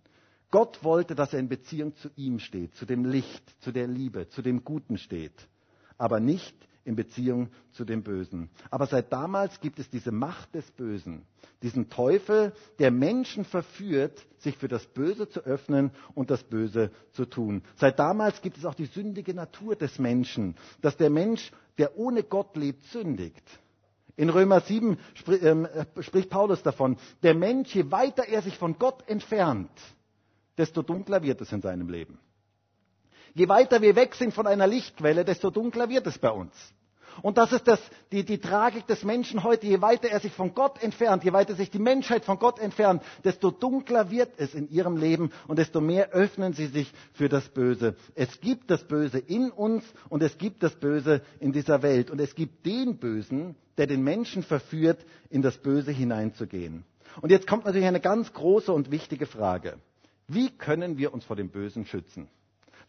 [0.50, 4.28] Gott wollte, dass er in Beziehung zu ihm steht, zu dem Licht, zu der Liebe,
[4.28, 5.48] zu dem Guten steht,
[5.96, 8.48] aber nicht in Beziehung zu dem Bösen.
[8.70, 11.22] Aber seit damals gibt es diese Macht des Bösen,
[11.62, 17.26] diesen Teufel, der Menschen verführt, sich für das Böse zu öffnen und das Böse zu
[17.26, 17.62] tun.
[17.76, 22.22] Seit damals gibt es auch die sündige Natur des Menschen, dass der Mensch, der ohne
[22.22, 23.44] Gott lebt, sündigt.
[24.16, 24.98] In Römer 7
[25.42, 25.66] ähm,
[26.00, 29.70] spricht Paulus davon, der Mensch, je weiter er sich von Gott entfernt,
[30.58, 32.18] desto dunkler wird es in seinem Leben.
[33.34, 36.52] Je weiter wir weg sind von einer Lichtquelle, desto dunkler wird es bei uns.
[37.22, 37.80] Und das ist das,
[38.12, 39.66] die, die Tragik des Menschen heute.
[39.66, 43.02] Je weiter er sich von Gott entfernt, je weiter sich die Menschheit von Gott entfernt,
[43.24, 47.48] desto dunkler wird es in ihrem Leben und desto mehr öffnen sie sich für das
[47.48, 47.96] Böse.
[48.14, 52.10] Es gibt das Böse in uns und es gibt das Böse in dieser Welt.
[52.10, 56.84] Und es gibt den Bösen, der den Menschen verführt, in das Böse hineinzugehen.
[57.20, 59.78] Und jetzt kommt natürlich eine ganz große und wichtige Frage.
[60.28, 62.28] Wie können wir uns vor dem Bösen schützen?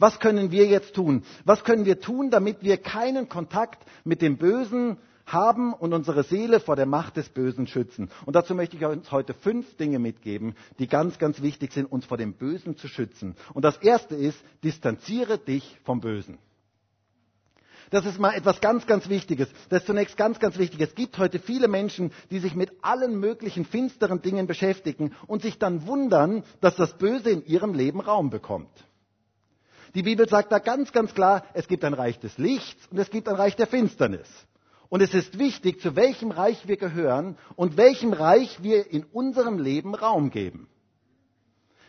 [0.02, 1.22] Was können wir jetzt tun?
[1.46, 6.60] Was können wir tun, damit wir keinen Kontakt mit dem Bösen haben und unsere Seele
[6.60, 8.10] vor der Macht des Bösen schützen?
[8.26, 12.04] Und dazu möchte ich uns heute fünf Dinge mitgeben, die ganz, ganz wichtig sind, uns
[12.06, 13.36] vor dem Bösen zu schützen.
[13.54, 16.40] Und das erste ist, distanziere dich vom Bösen.
[17.92, 19.50] Das ist mal etwas ganz, ganz Wichtiges.
[19.70, 20.82] Das ist zunächst ganz, ganz wichtig.
[20.82, 25.60] Es gibt heute viele Menschen, die sich mit allen möglichen finsteren Dingen beschäftigen und sich
[25.60, 28.72] dann wundern, dass das Böse in ihrem Leben Raum bekommt.
[29.94, 33.10] Die Bibel sagt da ganz, ganz klar, es gibt ein Reich des Lichts und es
[33.10, 34.28] gibt ein Reich der Finsternis.
[34.90, 39.58] Und es ist wichtig, zu welchem Reich wir gehören und welchem Reich wir in unserem
[39.58, 40.68] Leben Raum geben.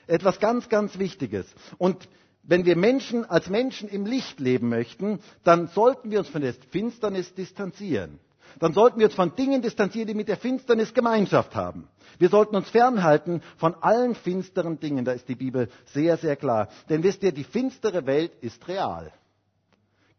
[0.07, 1.47] Etwas ganz, ganz Wichtiges.
[1.79, 2.09] Und
[2.43, 6.55] wenn wir Menschen als Menschen im Licht leben möchten, dann sollten wir uns von der
[6.71, 8.19] Finsternis distanzieren
[8.59, 11.88] dann sollten wir uns von Dingen distanzieren, die mit der Finsternis Gemeinschaft haben.
[12.19, 15.05] Wir sollten uns fernhalten von allen finsteren Dingen.
[15.05, 16.69] Da ist die Bibel sehr, sehr klar.
[16.88, 19.12] Denn wisst ihr, die finstere Welt ist real.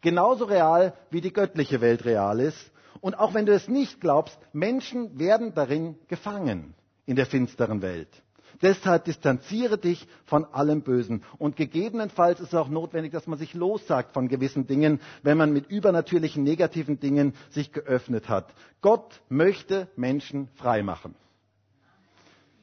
[0.01, 2.71] Genauso real, wie die göttliche Welt real ist.
[2.99, 6.73] Und auch wenn du es nicht glaubst, Menschen werden darin gefangen
[7.05, 8.22] in der finsteren Welt.
[8.63, 11.23] Deshalb distanziere dich von allem Bösen.
[11.37, 15.51] Und gegebenenfalls ist es auch notwendig, dass man sich lossagt von gewissen Dingen, wenn man
[15.51, 18.53] mit übernatürlichen negativen Dingen sich geöffnet hat.
[18.81, 21.13] Gott möchte Menschen frei machen.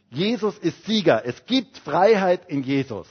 [0.09, 1.25] Jesus ist Sieger.
[1.27, 3.07] Es gibt Freiheit in Jesus.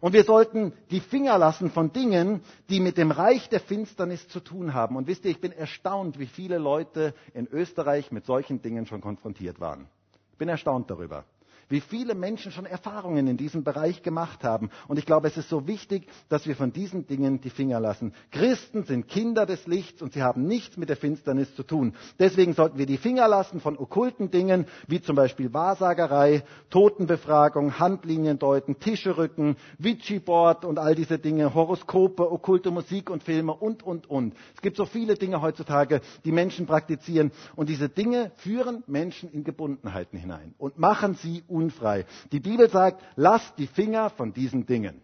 [0.00, 4.40] Und wir sollten die Finger lassen von Dingen, die mit dem Reich der Finsternis zu
[4.40, 4.96] tun haben.
[4.96, 9.00] Und wisst ihr, ich bin erstaunt, wie viele Leute in Österreich mit solchen Dingen schon
[9.00, 9.88] konfrontiert waren.
[10.32, 11.24] Ich bin erstaunt darüber.
[11.72, 14.70] Wie viele Menschen schon Erfahrungen in diesem Bereich gemacht haben.
[14.86, 18.12] Und ich glaube, es ist so wichtig, dass wir von diesen Dingen die Finger lassen.
[18.30, 21.94] Christen sind Kinder des Lichts und sie haben nichts mit der Finsternis zu tun.
[22.18, 28.38] Deswegen sollten wir die Finger lassen von okkulten Dingen, wie zum Beispiel Wahrsagerei, Totenbefragung, Handlinien
[28.38, 34.08] deuten, Tische rücken, Ouija-Board und all diese Dinge, Horoskope, okkulte Musik und Filme und, und,
[34.10, 34.34] und.
[34.54, 37.32] Es gibt so viele Dinge heutzutage, die Menschen praktizieren.
[37.56, 42.04] Und diese Dinge führen Menschen in Gebundenheiten hinein und machen sie unfrei.
[42.32, 45.02] Die Bibel sagt, lass die Finger von diesen Dingen.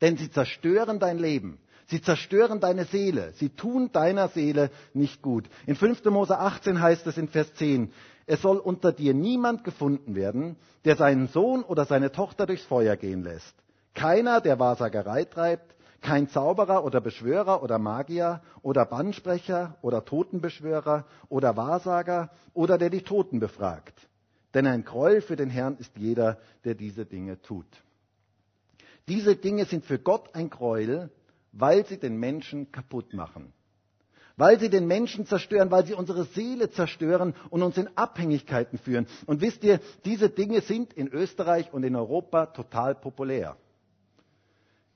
[0.00, 1.58] Denn sie zerstören dein Leben.
[1.86, 3.32] Sie zerstören deine Seele.
[3.34, 5.44] Sie tun deiner Seele nicht gut.
[5.66, 6.04] In 5.
[6.06, 7.92] Mose 18 heißt es in Vers 10,
[8.26, 12.96] es soll unter dir niemand gefunden werden, der seinen Sohn oder seine Tochter durchs Feuer
[12.96, 13.54] gehen lässt.
[13.94, 21.56] Keiner, der Wahrsagerei treibt, kein Zauberer oder Beschwörer oder Magier oder Bannsprecher oder Totenbeschwörer oder
[21.56, 23.94] Wahrsager oder der die Toten befragt.
[24.54, 27.66] Denn ein Gräuel für den Herrn ist jeder, der diese Dinge tut.
[29.08, 31.10] Diese Dinge sind für Gott ein Gräuel,
[31.52, 33.52] weil sie den Menschen kaputt machen.
[34.36, 39.06] Weil sie den Menschen zerstören, weil sie unsere Seele zerstören und uns in Abhängigkeiten führen.
[39.26, 43.56] Und wisst ihr, diese Dinge sind in Österreich und in Europa total populär.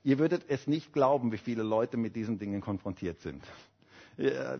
[0.03, 3.43] Ihr würdet es nicht glauben, wie viele Leute mit diesen Dingen konfrontiert sind.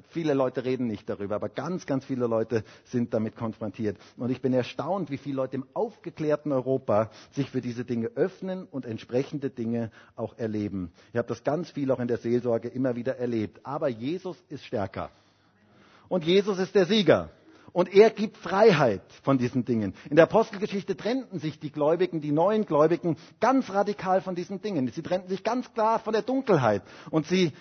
[0.09, 3.97] Viele Leute reden nicht darüber, aber ganz, ganz viele Leute sind damit konfrontiert.
[4.17, 8.65] Und ich bin erstaunt, wie viele Leute im aufgeklärten Europa sich für diese Dinge öffnen
[8.71, 10.91] und entsprechende Dinge auch erleben.
[11.11, 13.59] Ich habe das ganz viel auch in der Seelsorge immer wieder erlebt.
[13.63, 15.09] Aber Jesus ist stärker.
[16.07, 17.29] Und Jesus ist der Sieger.
[17.73, 19.93] Und er gibt Freiheit von diesen Dingen.
[20.09, 24.87] In der Apostelgeschichte trennten sich die Gläubigen, die neuen Gläubigen, ganz radikal von diesen Dingen.
[24.89, 26.81] Sie trennten sich ganz klar von der Dunkelheit.
[27.11, 27.53] Und sie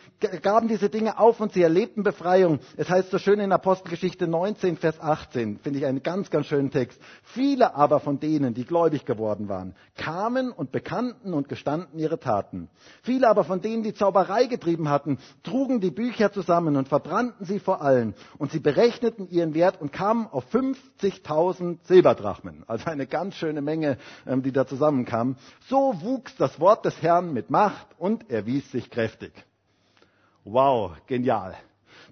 [0.42, 2.60] gaben diese Dinge auf und sie erlebten Befreiung.
[2.76, 6.70] Es heißt so schön in Apostelgeschichte 19, Vers 18, finde ich einen ganz, ganz schönen
[6.70, 7.00] Text.
[7.22, 12.68] Viele aber von denen, die gläubig geworden waren, kamen und bekannten und gestanden ihre Taten.
[13.02, 17.58] Viele aber von denen, die Zauberei getrieben hatten, trugen die Bücher zusammen und verbrannten sie
[17.58, 18.14] vor allen.
[18.38, 23.98] Und sie berechneten ihren Wert und kam auf 50.000 Silberdrachmen, also eine ganz schöne Menge,
[24.28, 25.34] ähm, die da zusammenkam.
[25.66, 29.32] So wuchs das Wort des Herrn mit Macht und erwies sich kräftig.
[30.44, 31.56] Wow, genial.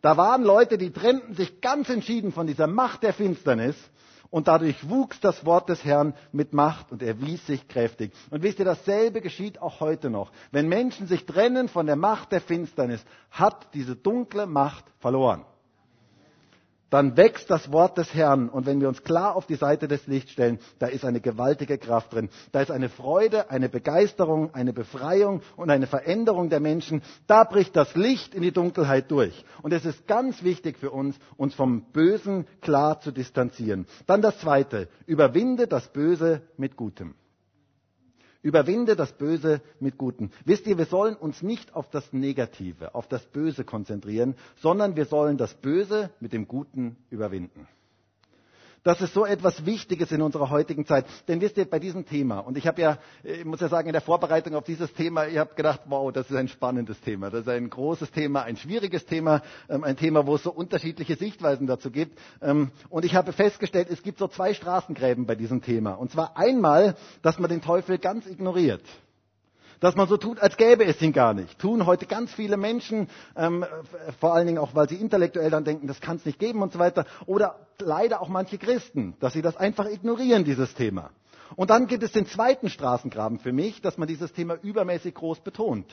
[0.02, 3.76] Da waren Leute, die trennten sich ganz entschieden von dieser Macht der Finsternis
[4.30, 8.12] und dadurch wuchs das Wort des Herrn mit Macht und erwies sich kräftig.
[8.30, 10.32] Und wisst ihr, dasselbe geschieht auch heute noch.
[10.50, 15.44] Wenn Menschen sich trennen von der Macht der Finsternis, hat diese dunkle Macht verloren
[16.96, 18.48] dann wächst das Wort des Herrn.
[18.48, 21.76] Und wenn wir uns klar auf die Seite des Lichts stellen, da ist eine gewaltige
[21.76, 22.30] Kraft drin.
[22.52, 27.02] Da ist eine Freude, eine Begeisterung, eine Befreiung und eine Veränderung der Menschen.
[27.26, 29.44] Da bricht das Licht in die Dunkelheit durch.
[29.60, 33.86] Und es ist ganz wichtig für uns, uns vom Bösen klar zu distanzieren.
[34.06, 34.88] Dann das Zweite.
[35.04, 37.14] Überwinde das Böse mit Gutem.
[38.46, 40.30] Überwinde das Böse mit Guten.
[40.44, 45.06] Wisst ihr, wir sollen uns nicht auf das Negative, auf das Böse konzentrieren, sondern wir
[45.06, 47.66] sollen das Böse mit dem Guten überwinden.
[48.86, 51.06] Das ist so etwas Wichtiges in unserer heutigen Zeit.
[51.26, 53.92] Denn wisst ihr, bei diesem Thema, und ich habe ja, ich muss ja sagen, in
[53.92, 57.28] der Vorbereitung auf dieses Thema, ich habe gedacht, wow, das ist ein spannendes Thema.
[57.30, 61.16] Das ist ein großes Thema, ein schwieriges Thema, ähm, ein Thema, wo es so unterschiedliche
[61.16, 62.16] Sichtweisen dazu gibt.
[62.40, 65.94] Ähm, und ich habe festgestellt, es gibt so zwei Straßengräben bei diesem Thema.
[65.94, 68.82] Und zwar einmal, dass man den Teufel ganz ignoriert
[69.80, 71.58] dass man so tut, als gäbe es ihn gar nicht.
[71.58, 73.64] Tun heute ganz viele Menschen, ähm,
[74.20, 76.72] vor allen Dingen auch, weil sie intellektuell dann denken, das kann es nicht geben und
[76.72, 77.06] so weiter.
[77.26, 81.10] Oder leider auch manche Christen, dass sie das einfach ignorieren, dieses Thema.
[81.54, 85.40] Und dann gibt es den zweiten Straßengraben für mich, dass man dieses Thema übermäßig groß
[85.40, 85.86] betont.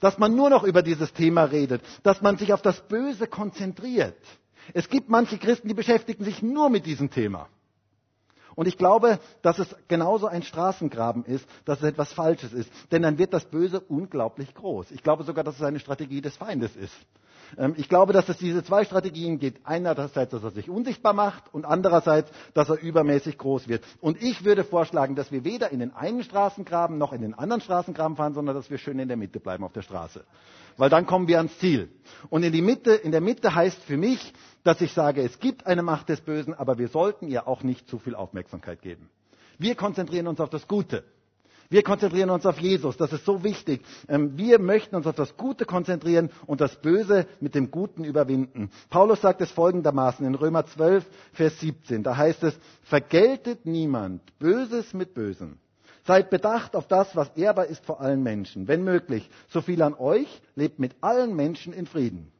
[0.00, 4.16] Dass man nur noch über dieses Thema redet, dass man sich auf das Böse konzentriert.
[4.72, 7.48] Es gibt manche Christen, die beschäftigen sich nur mit diesem Thema.
[8.54, 12.70] Und ich glaube, dass es genauso ein Straßengraben ist, dass es etwas Falsches ist.
[12.92, 14.90] Denn dann wird das Böse unglaublich groß.
[14.90, 16.94] Ich glaube sogar, dass es eine Strategie des Feindes ist.
[17.58, 19.66] Ähm, ich glaube, dass es diese zwei Strategien gibt.
[19.66, 23.84] Einerseits, dass er sich unsichtbar macht und andererseits, dass er übermäßig groß wird.
[24.00, 27.60] Und ich würde vorschlagen, dass wir weder in den einen Straßengraben noch in den anderen
[27.60, 30.24] Straßengraben fahren, sondern dass wir schön in der Mitte bleiben auf der Straße.
[30.76, 31.88] Weil dann kommen wir ans Ziel.
[32.30, 34.32] Und in, die Mitte, in der Mitte heißt für mich,
[34.64, 37.88] dass ich sage, es gibt eine Macht des Bösen, aber wir sollten ihr auch nicht
[37.88, 39.08] zu viel Aufmerksamkeit geben.
[39.58, 41.04] Wir konzentrieren uns auf das Gute.
[41.70, 42.96] Wir konzentrieren uns auf Jesus.
[42.96, 43.82] Das ist so wichtig.
[44.08, 48.70] Ähm, wir möchten uns auf das Gute konzentrieren und das Böse mit dem Guten überwinden.
[48.90, 52.02] Paulus sagt es folgendermaßen in Römer 12, Vers 17.
[52.02, 55.58] Da heißt es, vergeltet niemand Böses mit Bösem.
[56.06, 58.68] Seid bedacht auf das, was ehrbar ist vor allen Menschen.
[58.68, 62.30] Wenn möglich, so viel an euch, lebt mit allen Menschen in Frieden.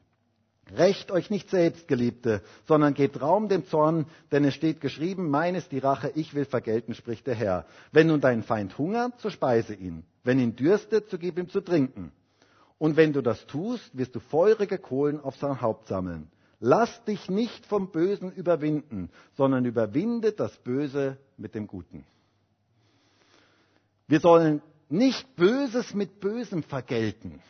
[0.72, 5.54] Rächt euch nicht selbst, Geliebte, sondern gebt Raum dem Zorn, denn es steht geschrieben, mein
[5.54, 7.66] ist die Rache, ich will vergelten, spricht der Herr.
[7.92, 10.04] Wenn nun dein Feind hungert, so speise ihn.
[10.22, 12.12] Wenn ihn dürstet, so gib ihm zu trinken.
[12.78, 16.30] Und wenn du das tust, wirst du feurige Kohlen auf sein Haupt sammeln.
[16.60, 22.06] Lass dich nicht vom Bösen überwinden, sondern überwinde das Böse mit dem Guten.
[24.08, 27.40] Wir sollen nicht Böses mit Bösem vergelten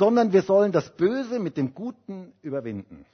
[0.00, 3.04] sondern wir sollen das Böse mit dem Guten überwinden.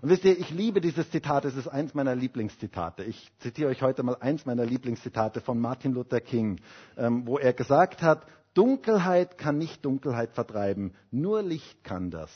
[0.00, 3.04] Und wisst ihr, ich liebe dieses Zitat, es ist eins meiner Lieblingszitate.
[3.04, 6.62] Ich zitiere euch heute mal eins meiner Lieblingszitate von Martin Luther King,
[6.96, 12.30] ähm, wo er gesagt hat, Dunkelheit kann nicht Dunkelheit vertreiben, nur Licht kann das.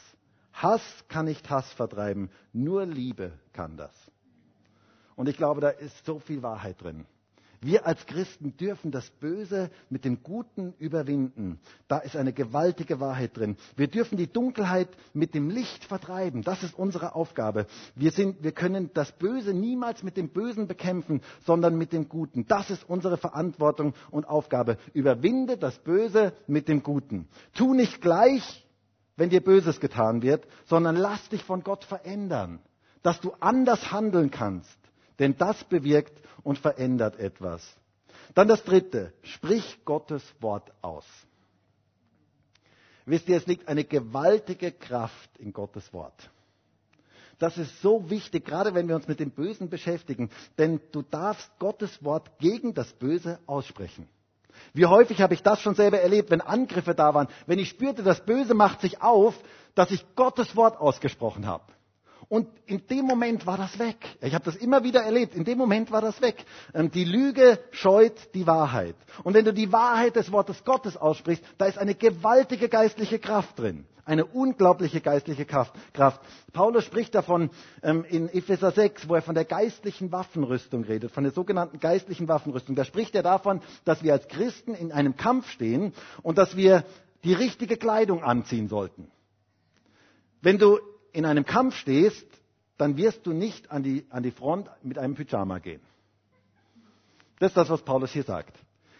[0.52, 3.94] Hass kann nicht Hass vertreiben, nur Liebe kann das.
[5.14, 7.06] Und ich glaube, da ist so viel Wahrheit drin.
[7.60, 11.60] Wir als Christen dürfen das Böse mit dem Guten überwinden.
[11.88, 13.56] Da ist eine gewaltige Wahrheit drin.
[13.76, 16.42] Wir dürfen die Dunkelheit mit dem Licht vertreiben.
[16.42, 17.66] Das ist unsere Aufgabe.
[17.94, 22.46] Wir, sind, wir können das Böse niemals mit dem Bösen bekämpfen, sondern mit dem Guten.
[22.46, 24.78] Das ist unsere Verantwortung und Aufgabe.
[24.92, 27.28] Überwinde das Böse mit dem Guten.
[27.54, 28.66] Tu nicht gleich,
[29.16, 32.60] wenn dir Böses getan wird, sondern lass dich von Gott verändern,
[33.02, 34.78] dass du anders handeln kannst.
[35.18, 37.62] Denn das bewirkt und verändert etwas.
[38.34, 41.04] Dann das dritte, sprich Gottes Wort aus.
[43.04, 46.30] Wisst ihr, es liegt eine gewaltige Kraft in Gottes Wort.
[47.38, 51.50] Das ist so wichtig, gerade wenn wir uns mit dem Bösen beschäftigen, denn du darfst
[51.58, 54.08] Gottes Wort gegen das Böse aussprechen.
[54.72, 58.02] Wie häufig habe ich das schon selber erlebt, wenn Angriffe da waren, wenn ich spürte,
[58.02, 59.34] das Böse macht sich auf,
[59.74, 61.64] dass ich Gottes Wort ausgesprochen habe.
[62.28, 63.96] Und in dem Moment war das weg.
[64.20, 65.34] Ich habe das immer wieder erlebt.
[65.34, 66.44] In dem Moment war das weg.
[66.74, 68.96] Ähm, die Lüge scheut die Wahrheit.
[69.22, 73.58] Und wenn du die Wahrheit des Wortes Gottes aussprichst, da ist eine gewaltige geistliche Kraft
[73.58, 73.86] drin.
[74.04, 75.72] Eine unglaubliche geistliche Kraft.
[76.52, 77.50] Paulus spricht davon
[77.82, 82.28] ähm, in Epheser 6, wo er von der geistlichen Waffenrüstung redet, von der sogenannten geistlichen
[82.28, 82.74] Waffenrüstung.
[82.76, 86.84] Da spricht er davon, dass wir als Christen in einem Kampf stehen und dass wir
[87.24, 89.10] die richtige Kleidung anziehen sollten.
[90.40, 90.78] Wenn du
[91.16, 92.26] in einem Kampf stehst,
[92.76, 95.80] dann wirst du nicht an die, an die Front mit einem Pyjama gehen.
[97.38, 98.54] Das ist das, was Paulus hier sagt.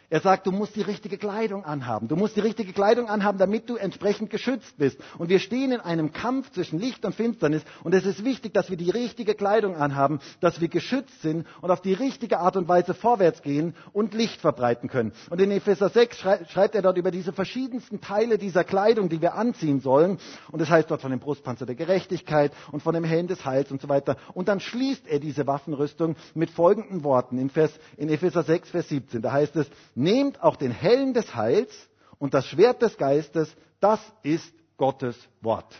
[0.09, 2.07] Er sagt, du musst die richtige Kleidung anhaben.
[2.07, 4.99] Du musst die richtige Kleidung anhaben, damit du entsprechend geschützt bist.
[5.19, 7.63] Und wir stehen in einem Kampf zwischen Licht und Finsternis.
[7.83, 11.71] Und es ist wichtig, dass wir die richtige Kleidung anhaben, dass wir geschützt sind und
[11.71, 15.13] auf die richtige Art und Weise vorwärts gehen und Licht verbreiten können.
[15.29, 19.35] Und in Epheser 6 schreibt er dort über diese verschiedensten Teile dieser Kleidung, die wir
[19.35, 20.19] anziehen sollen.
[20.53, 23.45] Und es das heißt dort von dem Brustpanzer der Gerechtigkeit und von dem Helm des
[23.45, 24.17] Heils und so weiter.
[24.35, 28.89] Und dann schließt er diese Waffenrüstung mit folgenden Worten in, Vers, in Epheser 6, Vers
[28.89, 29.23] 17.
[29.23, 31.71] Da heißt es, nehmt auch den Helm des Heils
[32.19, 35.75] und das Schwert des Geistes, das ist Gottes Wort.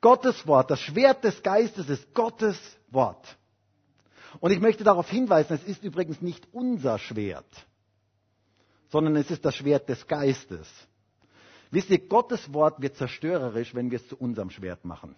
[0.00, 2.58] Gottes Wort, das Schwert des Geistes ist Gottes
[2.90, 3.36] Wort.
[4.40, 7.46] Und ich möchte darauf hinweisen, es ist übrigens nicht unser Schwert,
[8.88, 10.68] sondern es ist das Schwert des Geistes.
[11.70, 15.14] Wisst ihr, Gottes Wort wird zerstörerisch, wenn wir es zu unserem Schwert machen.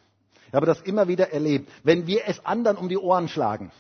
[0.49, 1.71] Ich habe das immer wieder erlebt.
[1.83, 3.73] Wenn wir es anderen um die Ohren schlagen,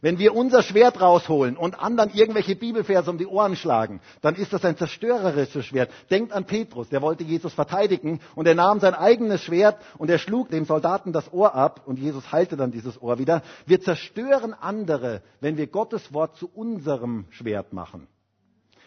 [0.00, 4.52] wenn wir unser Schwert rausholen und anderen irgendwelche Bibelverse um die Ohren schlagen, dann ist
[4.52, 5.90] das ein zerstörerisches Schwert.
[6.10, 10.18] Denkt an Petrus, der wollte Jesus verteidigen und er nahm sein eigenes Schwert und er
[10.18, 13.42] schlug dem Soldaten das Ohr ab und Jesus heilte dann dieses Ohr wieder.
[13.66, 18.06] Wir zerstören andere, wenn wir Gottes Wort zu unserem Schwert machen.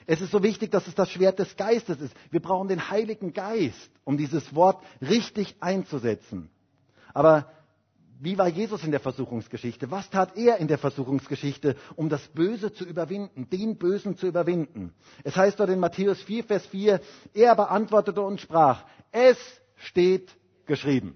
[0.08, 2.13] Es ist so wichtig, dass es das Schwert des Geistes ist.
[2.32, 6.50] Wir brauchen den Heiligen Geist, um dieses Wort richtig einzusetzen.
[7.13, 7.52] Aber
[8.23, 9.89] wie war Jesus in der Versuchungsgeschichte?
[9.89, 14.93] Was tat er in der Versuchungsgeschichte, um das Böse zu überwinden, den Bösen zu überwinden?
[15.23, 17.01] Es heißt dort in Matthäus 4, Vers 4,
[17.34, 19.38] er beantwortete und sprach, es
[19.75, 20.29] steht
[20.67, 21.15] geschrieben.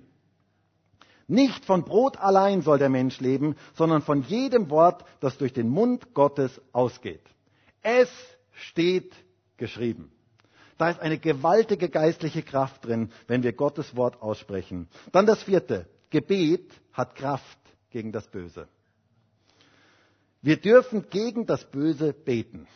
[1.28, 5.70] Nicht von Brot allein soll der Mensch leben, sondern von jedem Wort, das durch den
[5.70, 7.22] Mund Gottes ausgeht.
[7.84, 8.10] Es
[8.52, 9.13] steht
[9.58, 10.12] geschrieben.
[10.80, 14.88] Da ist eine gewaltige geistliche Kraft drin, wenn wir Gottes Wort aussprechen.
[15.12, 15.88] Dann das vierte.
[16.10, 17.58] Gebet hat Kraft
[17.89, 18.68] gegen das Böse.
[20.41, 22.68] Wir dürfen gegen das Böse beten.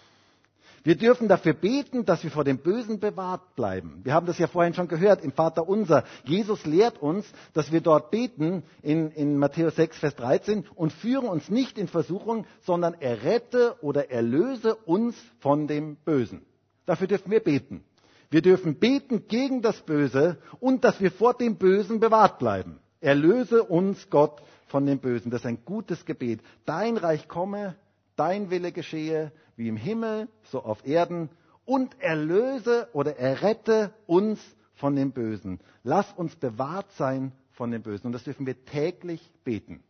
[0.84, 4.00] Wir dürfen dafür beten, dass wir vor dem Bösen bewahrt bleiben.
[4.04, 6.04] Wir haben das ja vorhin schon gehört im Vater unser.
[6.24, 11.28] Jesus lehrt uns, dass wir dort beten in, in Matthäus 6, Vers 13 und führen
[11.28, 16.42] uns nicht in Versuchung, sondern errette oder erlöse uns von dem Bösen.
[16.86, 17.84] Dafür dürfen wir beten.
[18.32, 22.80] Wir dürfen beten gegen das Böse und dass wir vor dem Bösen bewahrt bleiben.
[23.02, 25.32] Erlöse uns, Gott, von dem Bösen.
[25.32, 26.42] Das ist ein gutes Gebet.
[26.66, 27.76] Dein Reich komme,
[28.16, 31.30] dein Wille geschehe, wie im Himmel, so auf Erden.
[31.66, 34.40] Und erlöse oder errette uns
[34.74, 35.60] von dem Bösen.
[35.84, 38.08] Lass uns bewahrt sein von dem Bösen.
[38.08, 39.84] Und das dürfen wir täglich beten.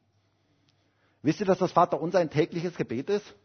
[1.22, 3.36] Wisst ihr, dass das Vater unser ein tägliches Gebet ist?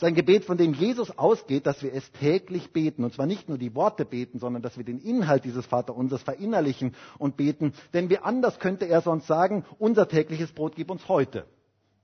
[0.00, 3.04] Ist ein Gebet, von dem Jesus ausgeht, dass wir es täglich beten.
[3.04, 6.94] Und zwar nicht nur die Worte beten, sondern dass wir den Inhalt dieses Vaterunsers verinnerlichen
[7.18, 7.74] und beten.
[7.92, 11.44] Denn wie anders könnte er sonst sagen, unser tägliches Brot gib uns heute.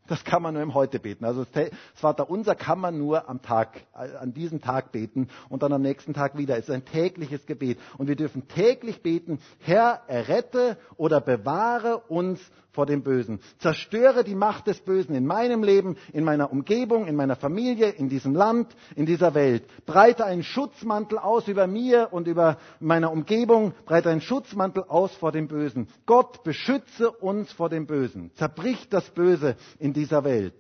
[0.08, 1.24] Das kann man nur im Heute beten.
[1.24, 5.72] Also das Vaterunser kann man nur am Tag, äh, an diesem Tag beten und dann
[5.72, 6.56] am nächsten Tag wieder.
[6.56, 7.78] Es ist ein tägliches Gebet.
[7.98, 12.40] Und wir dürfen täglich beten, Herr, errette oder bewahre uns
[12.76, 13.40] vor dem Bösen.
[13.58, 18.10] Zerstöre die Macht des Bösen in meinem Leben, in meiner Umgebung, in meiner Familie, in
[18.10, 19.64] diesem Land, in dieser Welt.
[19.86, 23.72] Breite einen Schutzmantel aus über mir und über meiner Umgebung.
[23.86, 25.88] Breite einen Schutzmantel aus vor dem Bösen.
[26.04, 28.30] Gott beschütze uns vor dem Bösen.
[28.34, 30.54] Zerbricht das Böse in dieser Welt.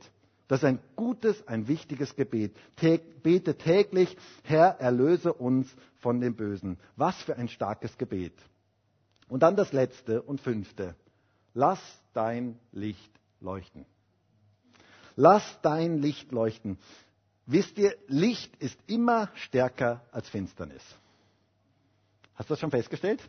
[0.48, 2.56] Das ist ein gutes, ein wichtiges Gebet.
[3.22, 5.68] bete täglich, Herr, erlöse uns
[5.98, 6.78] von dem Bösen.
[6.96, 8.34] Was für ein starkes Gebet.
[9.28, 10.94] Und dann das letzte und fünfte.
[11.52, 11.80] Lass
[12.12, 13.86] dein Licht leuchten.
[15.16, 16.78] Lass dein Licht leuchten.
[17.46, 20.82] Wisst ihr, Licht ist immer stärker als Finsternis.
[22.34, 23.20] Hast du das schon festgestellt?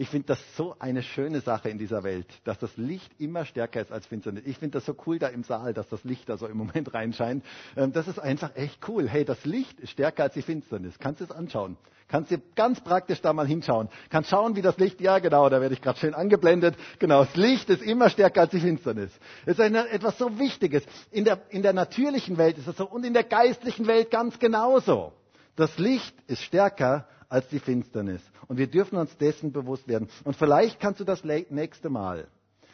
[0.00, 3.80] Ich finde das so eine schöne Sache in dieser Welt, dass das Licht immer stärker
[3.80, 4.44] ist als Finsternis.
[4.46, 6.94] Ich finde das so cool da im Saal, dass das Licht da so im Moment
[6.94, 7.44] reinscheint.
[7.76, 9.08] Ähm, das ist einfach echt cool.
[9.08, 11.00] Hey, das Licht ist stärker als die Finsternis.
[11.00, 11.76] Kannst du es anschauen?
[12.06, 13.88] Kannst du ganz praktisch da mal hinschauen.
[14.08, 16.76] Kannst schauen, wie das Licht, ja genau, da werde ich gerade schön angeblendet.
[17.00, 19.10] Genau, das Licht ist immer stärker als die Finsternis.
[19.46, 20.84] Es ist eine, etwas so Wichtiges.
[21.10, 24.38] In der, in der natürlichen Welt ist es so und in der geistlichen Welt ganz
[24.38, 25.12] genauso.
[25.58, 28.22] Das Licht ist stärker als die Finsternis.
[28.46, 30.08] Und wir dürfen uns dessen bewusst werden.
[30.22, 32.28] Und vielleicht kannst du das nächste Mal,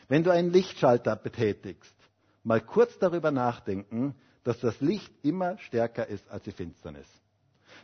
[0.09, 1.95] wenn du einen Lichtschalter betätigst,
[2.43, 7.07] mal kurz darüber nachdenken, dass das Licht immer stärker ist als die Finsternis.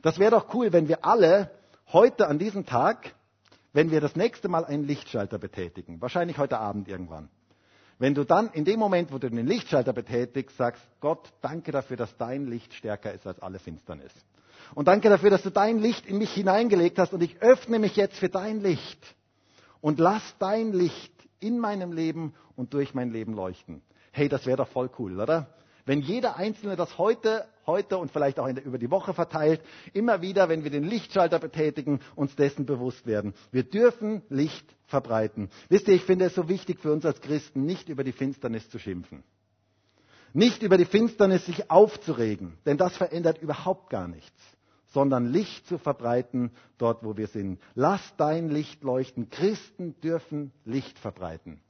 [0.02, 1.50] Das wäre doch cool, wenn wir alle
[1.94, 3.14] heute an diesem Tag,
[3.72, 7.30] wenn wir das nächste Mal einen Lichtschalter betätigen, wahrscheinlich heute Abend irgendwann,
[7.98, 11.96] wenn du dann in dem Moment, wo du den Lichtschalter betätigst, sagst, Gott, danke dafür,
[11.96, 14.12] dass dein Licht stärker ist als alle Finsternis.
[14.74, 17.96] Und danke dafür, dass du dein Licht in mich hineingelegt hast und ich öffne mich
[17.96, 18.98] jetzt für dein Licht.
[19.80, 23.82] Und lass dein Licht in meinem Leben und durch mein Leben leuchten.
[24.12, 25.54] Hey, das wäre doch voll cool, oder?
[25.86, 29.60] Wenn jeder Einzelne das heute, heute und vielleicht auch der, über die Woche verteilt,
[29.94, 33.34] immer wieder, wenn wir den Lichtschalter betätigen, uns dessen bewusst werden.
[33.50, 35.48] Wir dürfen Licht verbreiten.
[35.68, 38.68] Wisst ihr, ich finde es so wichtig für uns als Christen, nicht über die Finsternis
[38.68, 39.24] zu schimpfen.
[40.32, 44.40] Nicht über die Finsternis sich aufzuregen, denn das verändert überhaupt gar nichts
[44.90, 47.60] sondern Licht zu verbreiten dort, wo wir sind.
[47.74, 49.30] Lass dein Licht leuchten.
[49.30, 51.60] Christen dürfen Licht verbreiten.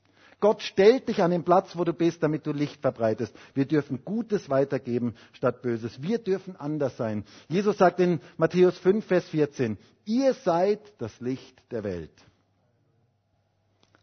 [0.41, 3.35] Gott stellt dich an den Platz, wo du bist, damit du Licht verbreitest.
[3.53, 6.03] Wir dürfen Gutes weitergeben statt Böses.
[6.03, 7.25] Wir dürfen anders sein.
[7.49, 12.13] Jesus sagt in Matthäus 5, Vers 14, ihr seid das Licht der Welt.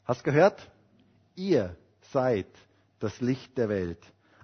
[0.06, 0.70] Hast gehört?
[1.36, 1.76] Ihr
[2.14, 2.48] seid
[3.00, 4.00] das Licht der Welt.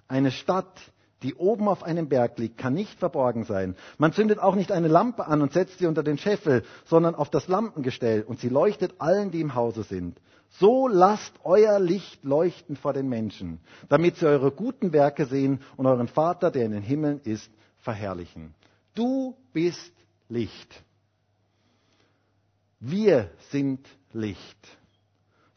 [0.08, 0.80] Eine Stadt,
[1.24, 3.74] die oben auf einem Berg liegt, kann nicht verborgen sein.
[3.98, 7.30] Man zündet auch nicht eine Lampe an und setzt sie unter den Scheffel, sondern auf
[7.30, 10.20] das Lampengestell und sie leuchtet allen, die im Hause sind.
[10.60, 13.58] So lasst euer Licht leuchten vor den Menschen,
[13.88, 18.54] damit sie eure guten Werke sehen und euren Vater, der in den Himmeln ist, verherrlichen.
[18.94, 19.92] Du bist
[20.28, 20.82] Licht.
[22.78, 23.80] Wir sind
[24.12, 24.78] Licht.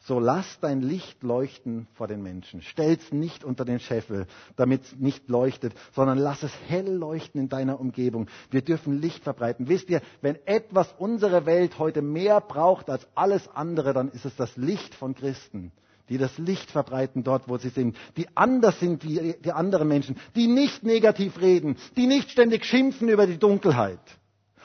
[0.08, 2.62] So lass dein Licht leuchten vor den Menschen.
[2.62, 7.50] Stell's nicht unter den Scheffel, damit es nicht leuchtet, sondern lass es hell leuchten in
[7.50, 8.26] deiner Umgebung.
[8.50, 9.68] Wir dürfen Licht verbreiten.
[9.68, 14.34] Wisst ihr, wenn etwas unsere Welt heute mehr braucht als alles andere, dann ist es
[14.34, 15.72] das Licht von Christen
[16.08, 20.16] die das Licht verbreiten dort, wo sie sind, die anders sind wie die anderen Menschen,
[20.36, 24.00] die nicht negativ reden, die nicht ständig schimpfen über die Dunkelheit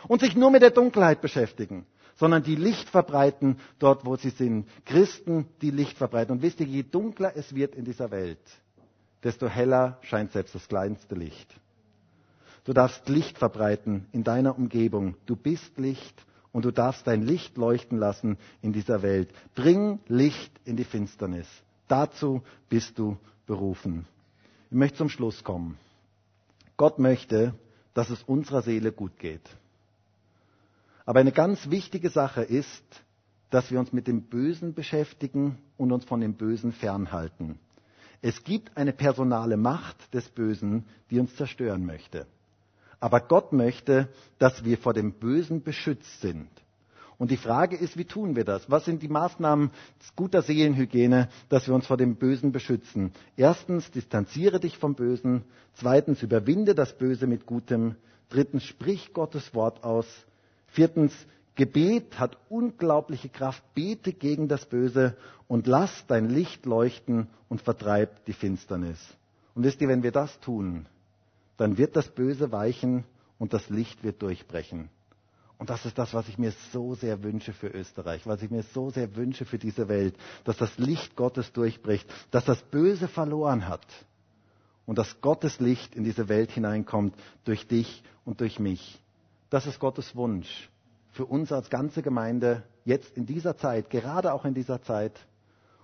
[0.07, 1.85] und sich nur mit der Dunkelheit beschäftigen,
[2.15, 4.67] sondern die Licht verbreiten dort, wo sie sind.
[4.85, 6.31] Christen, die Licht verbreiten.
[6.31, 8.39] Und wisst ihr, je dunkler es wird in dieser Welt,
[9.23, 11.53] desto heller scheint selbst das kleinste Licht.
[12.65, 15.15] Du darfst Licht verbreiten in deiner Umgebung.
[15.25, 19.29] Du bist Licht und du darfst dein Licht leuchten lassen in dieser Welt.
[19.55, 21.47] Bring Licht in die Finsternis.
[21.87, 24.05] Dazu bist du berufen.
[24.69, 25.77] Ich möchte zum Schluss kommen.
[26.77, 27.53] Gott möchte,
[27.93, 29.47] dass es unserer Seele gut geht.
[31.05, 32.83] Aber eine ganz wichtige Sache ist,
[33.49, 37.59] dass wir uns mit dem Bösen beschäftigen und uns von dem Bösen fernhalten.
[38.21, 42.25] Es gibt eine personale Macht des Bösen, die uns zerstören möchte.
[42.99, 44.07] Aber Gott möchte,
[44.39, 46.47] dass wir vor dem Bösen beschützt sind.
[47.17, 48.71] Und die Frage ist, wie tun wir das?
[48.71, 49.71] Was sind die Maßnahmen
[50.15, 53.11] guter Seelenhygiene, dass wir uns vor dem Bösen beschützen?
[53.35, 55.43] Erstens, distanziere dich vom Bösen.
[55.73, 57.95] Zweitens, überwinde das Böse mit Gutem.
[58.29, 60.07] Drittens, sprich Gottes Wort aus.
[60.73, 61.13] Viertens,
[61.55, 63.63] Gebet hat unglaubliche Kraft.
[63.75, 65.15] Bete gegen das Böse
[65.47, 68.99] und lass dein Licht leuchten und vertreib die Finsternis.
[69.53, 70.87] Und wisst ihr, wenn wir das tun,
[71.57, 73.03] dann wird das Böse weichen
[73.37, 74.89] und das Licht wird durchbrechen.
[75.59, 78.63] Und das ist das, was ich mir so sehr wünsche für Österreich, was ich mir
[78.63, 83.67] so sehr wünsche für diese Welt, dass das Licht Gottes durchbricht, dass das Böse verloren
[83.67, 83.85] hat
[84.87, 87.13] und dass Gottes Licht in diese Welt hineinkommt
[87.45, 88.99] durch dich und durch mich.
[89.53, 90.67] Das ist Gottes Wunsch
[91.11, 95.27] für uns als ganze Gemeinde jetzt in dieser Zeit, gerade auch in dieser Zeit.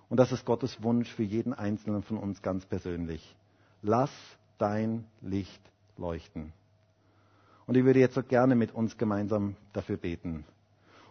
[0.09, 3.35] Und das ist Gottes Wunsch für jeden Einzelnen von uns ganz persönlich.
[3.83, 4.09] Lass
[4.57, 5.61] dein Licht
[5.97, 6.51] leuchten.
[7.67, 10.45] Und ich würde jetzt so gerne mit uns gemeinsam dafür beten.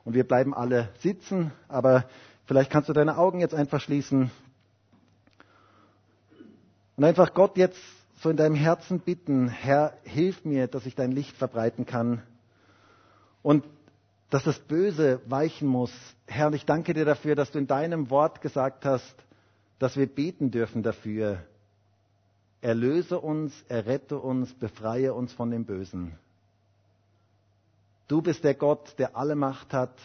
[0.05, 2.07] Und wir bleiben alle sitzen, aber
[2.47, 4.33] vielleicht kannst du deine Augen jetzt einfach schließen
[6.97, 7.79] und einfach Gott jetzt
[8.21, 12.21] so in deinem Herzen bitten, Herr, hilf mir, dass ich dein Licht verbreiten kann
[13.43, 13.65] und
[14.31, 15.93] dass das Böse weichen muss.
[16.27, 19.15] Herr, ich danke dir dafür, dass du in deinem Wort gesagt hast,
[19.79, 21.43] dass wir beten dürfen dafür.
[22.61, 26.19] Erlöse uns, errette uns, befreie uns von dem Bösen.
[28.09, 29.97] Du bist der Gott, der alle Macht hat.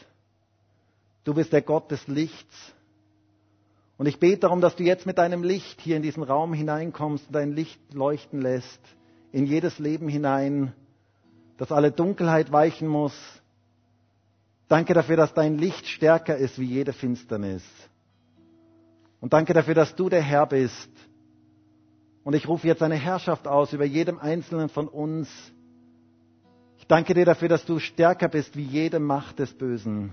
[1.23, 2.73] Du bist der Gott des Lichts.
[3.97, 7.27] Und ich bete darum, dass du jetzt mit deinem Licht hier in diesen Raum hineinkommst
[7.27, 8.81] und dein Licht leuchten lässt,
[9.31, 10.73] in jedes Leben hinein,
[11.57, 13.13] dass alle Dunkelheit weichen muss.
[14.67, 17.63] Danke dafür, dass dein Licht stärker ist wie jede Finsternis.
[19.21, 20.89] Und danke dafür, dass du der Herr bist.
[22.23, 25.29] Und ich rufe jetzt eine Herrschaft aus über jedem Einzelnen von uns,
[26.77, 30.11] ich danke dir dafür, dass du stärker bist wie jede Macht des Bösen.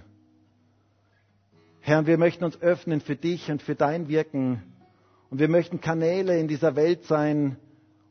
[1.81, 4.63] Herr, wir möchten uns öffnen für dich und für dein Wirken.
[5.31, 7.57] Und wir möchten Kanäle in dieser Welt sein,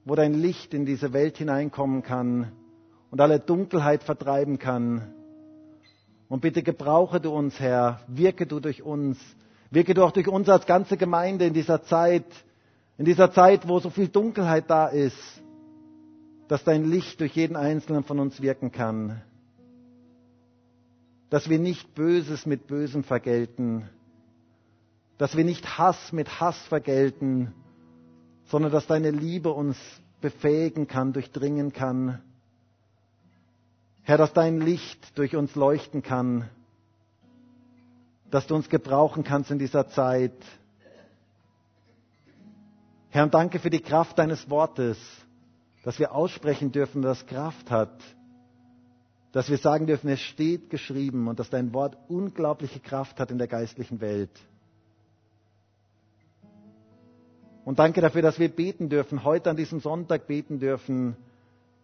[0.04, 2.52] wo dein Licht in diese Welt hineinkommen kann
[3.12, 5.14] und alle Dunkelheit vertreiben kann.
[6.28, 9.18] Und bitte gebrauche du uns, Herr, wirke du durch uns,
[9.72, 12.26] wirke du auch durch uns als ganze Gemeinde in dieser Zeit,
[12.98, 15.40] in dieser Zeit, wo so viel Dunkelheit da ist
[16.50, 19.22] dass dein Licht durch jeden einzelnen von uns wirken kann.
[21.30, 23.88] Dass wir nicht Böses mit Bösem vergelten.
[25.20, 27.54] Dass wir nicht Hass mit Hass vergelten,
[28.46, 29.78] sondern dass deine Liebe uns
[30.22, 32.20] befähigen kann, durchdringen kann.
[34.04, 36.50] Herr, dass dein Licht durch uns leuchten kann,
[38.32, 40.34] dass du uns gebrauchen kannst in dieser Zeit.
[43.10, 44.98] Herr, danke für die Kraft deines Wortes
[45.84, 47.94] dass wir aussprechen dürfen, das Kraft hat,
[49.32, 53.38] dass wir sagen dürfen, es steht geschrieben und dass dein Wort unglaubliche Kraft hat in
[53.38, 54.32] der geistlichen Welt.
[57.66, 61.16] Und danke dafür, dass wir beten dürfen, heute an diesem Sonntag beten dürfen,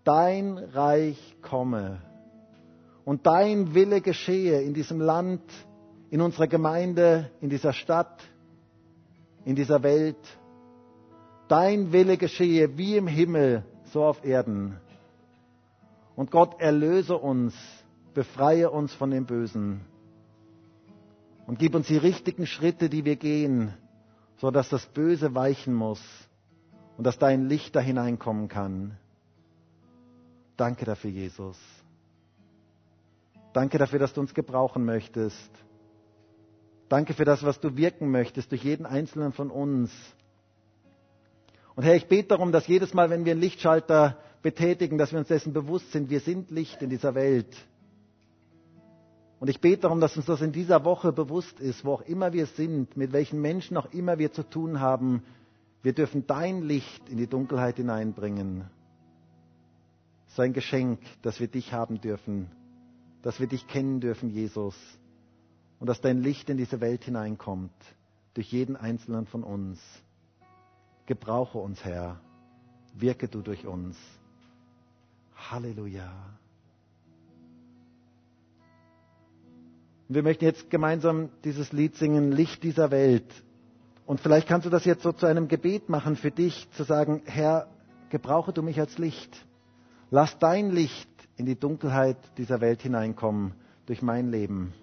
[0.06, 2.02] dein Reich komme
[3.04, 5.42] und dein Wille geschehe in diesem Land,
[6.10, 8.24] in unserer Gemeinde, in dieser Stadt,
[9.44, 10.18] in dieser Welt.
[11.50, 14.78] Dein Wille geschehe wie im Himmel, so auf Erden.
[16.16, 17.54] Und Gott erlöse uns,
[18.14, 19.82] befreie uns von dem Bösen
[21.48, 23.74] und gib uns die richtigen Schritte, die wir gehen,
[24.38, 26.02] so dass das Böse weichen muss
[26.98, 28.98] und dass dein Licht da hineinkommen kann.
[30.58, 31.58] Danke dafür, Jesus.
[33.54, 35.50] Danke dafür, dass du uns gebrauchen möchtest.
[36.90, 39.92] Danke für das, was du wirken möchtest durch jeden einzelnen von uns.
[41.76, 45.20] Und Herr, ich bete darum, dass jedes Mal, wenn wir einen Lichtschalter betätigen, dass wir
[45.20, 47.56] uns dessen bewusst sind, wir sind Licht in dieser Welt.
[49.40, 52.32] Und ich bete darum, dass uns das in dieser Woche bewusst ist, wo auch immer
[52.34, 55.24] wir sind, mit welchen Menschen auch immer wir zu tun haben,
[55.82, 58.66] wir dürfen dein Licht in die Dunkelheit hineinbringen.
[60.36, 62.52] Ist ein Geschenk, dass wir dich haben dürfen,
[63.22, 64.76] dass wir dich kennen dürfen, Jesus,
[65.80, 67.72] und dass dein Licht in diese Welt hineinkommt,
[68.34, 69.80] durch jeden einzelnen von uns.
[71.06, 72.20] Gebrauche uns, Herr.
[72.96, 73.96] Wirke du durch uns.
[75.38, 76.12] Halleluja.
[80.10, 83.32] Wir möchten jetzt gemeinsam dieses Lied singen, Licht dieser Welt.
[84.06, 87.22] Und vielleicht kannst du das jetzt so zu einem Gebet machen für dich, zu sagen,
[87.24, 87.70] Herr,
[88.10, 89.46] gebrauche du mich als Licht.
[90.12, 93.54] Lass dein Licht in die Dunkelheit dieser Welt hineinkommen
[93.88, 94.74] durch mein Leben.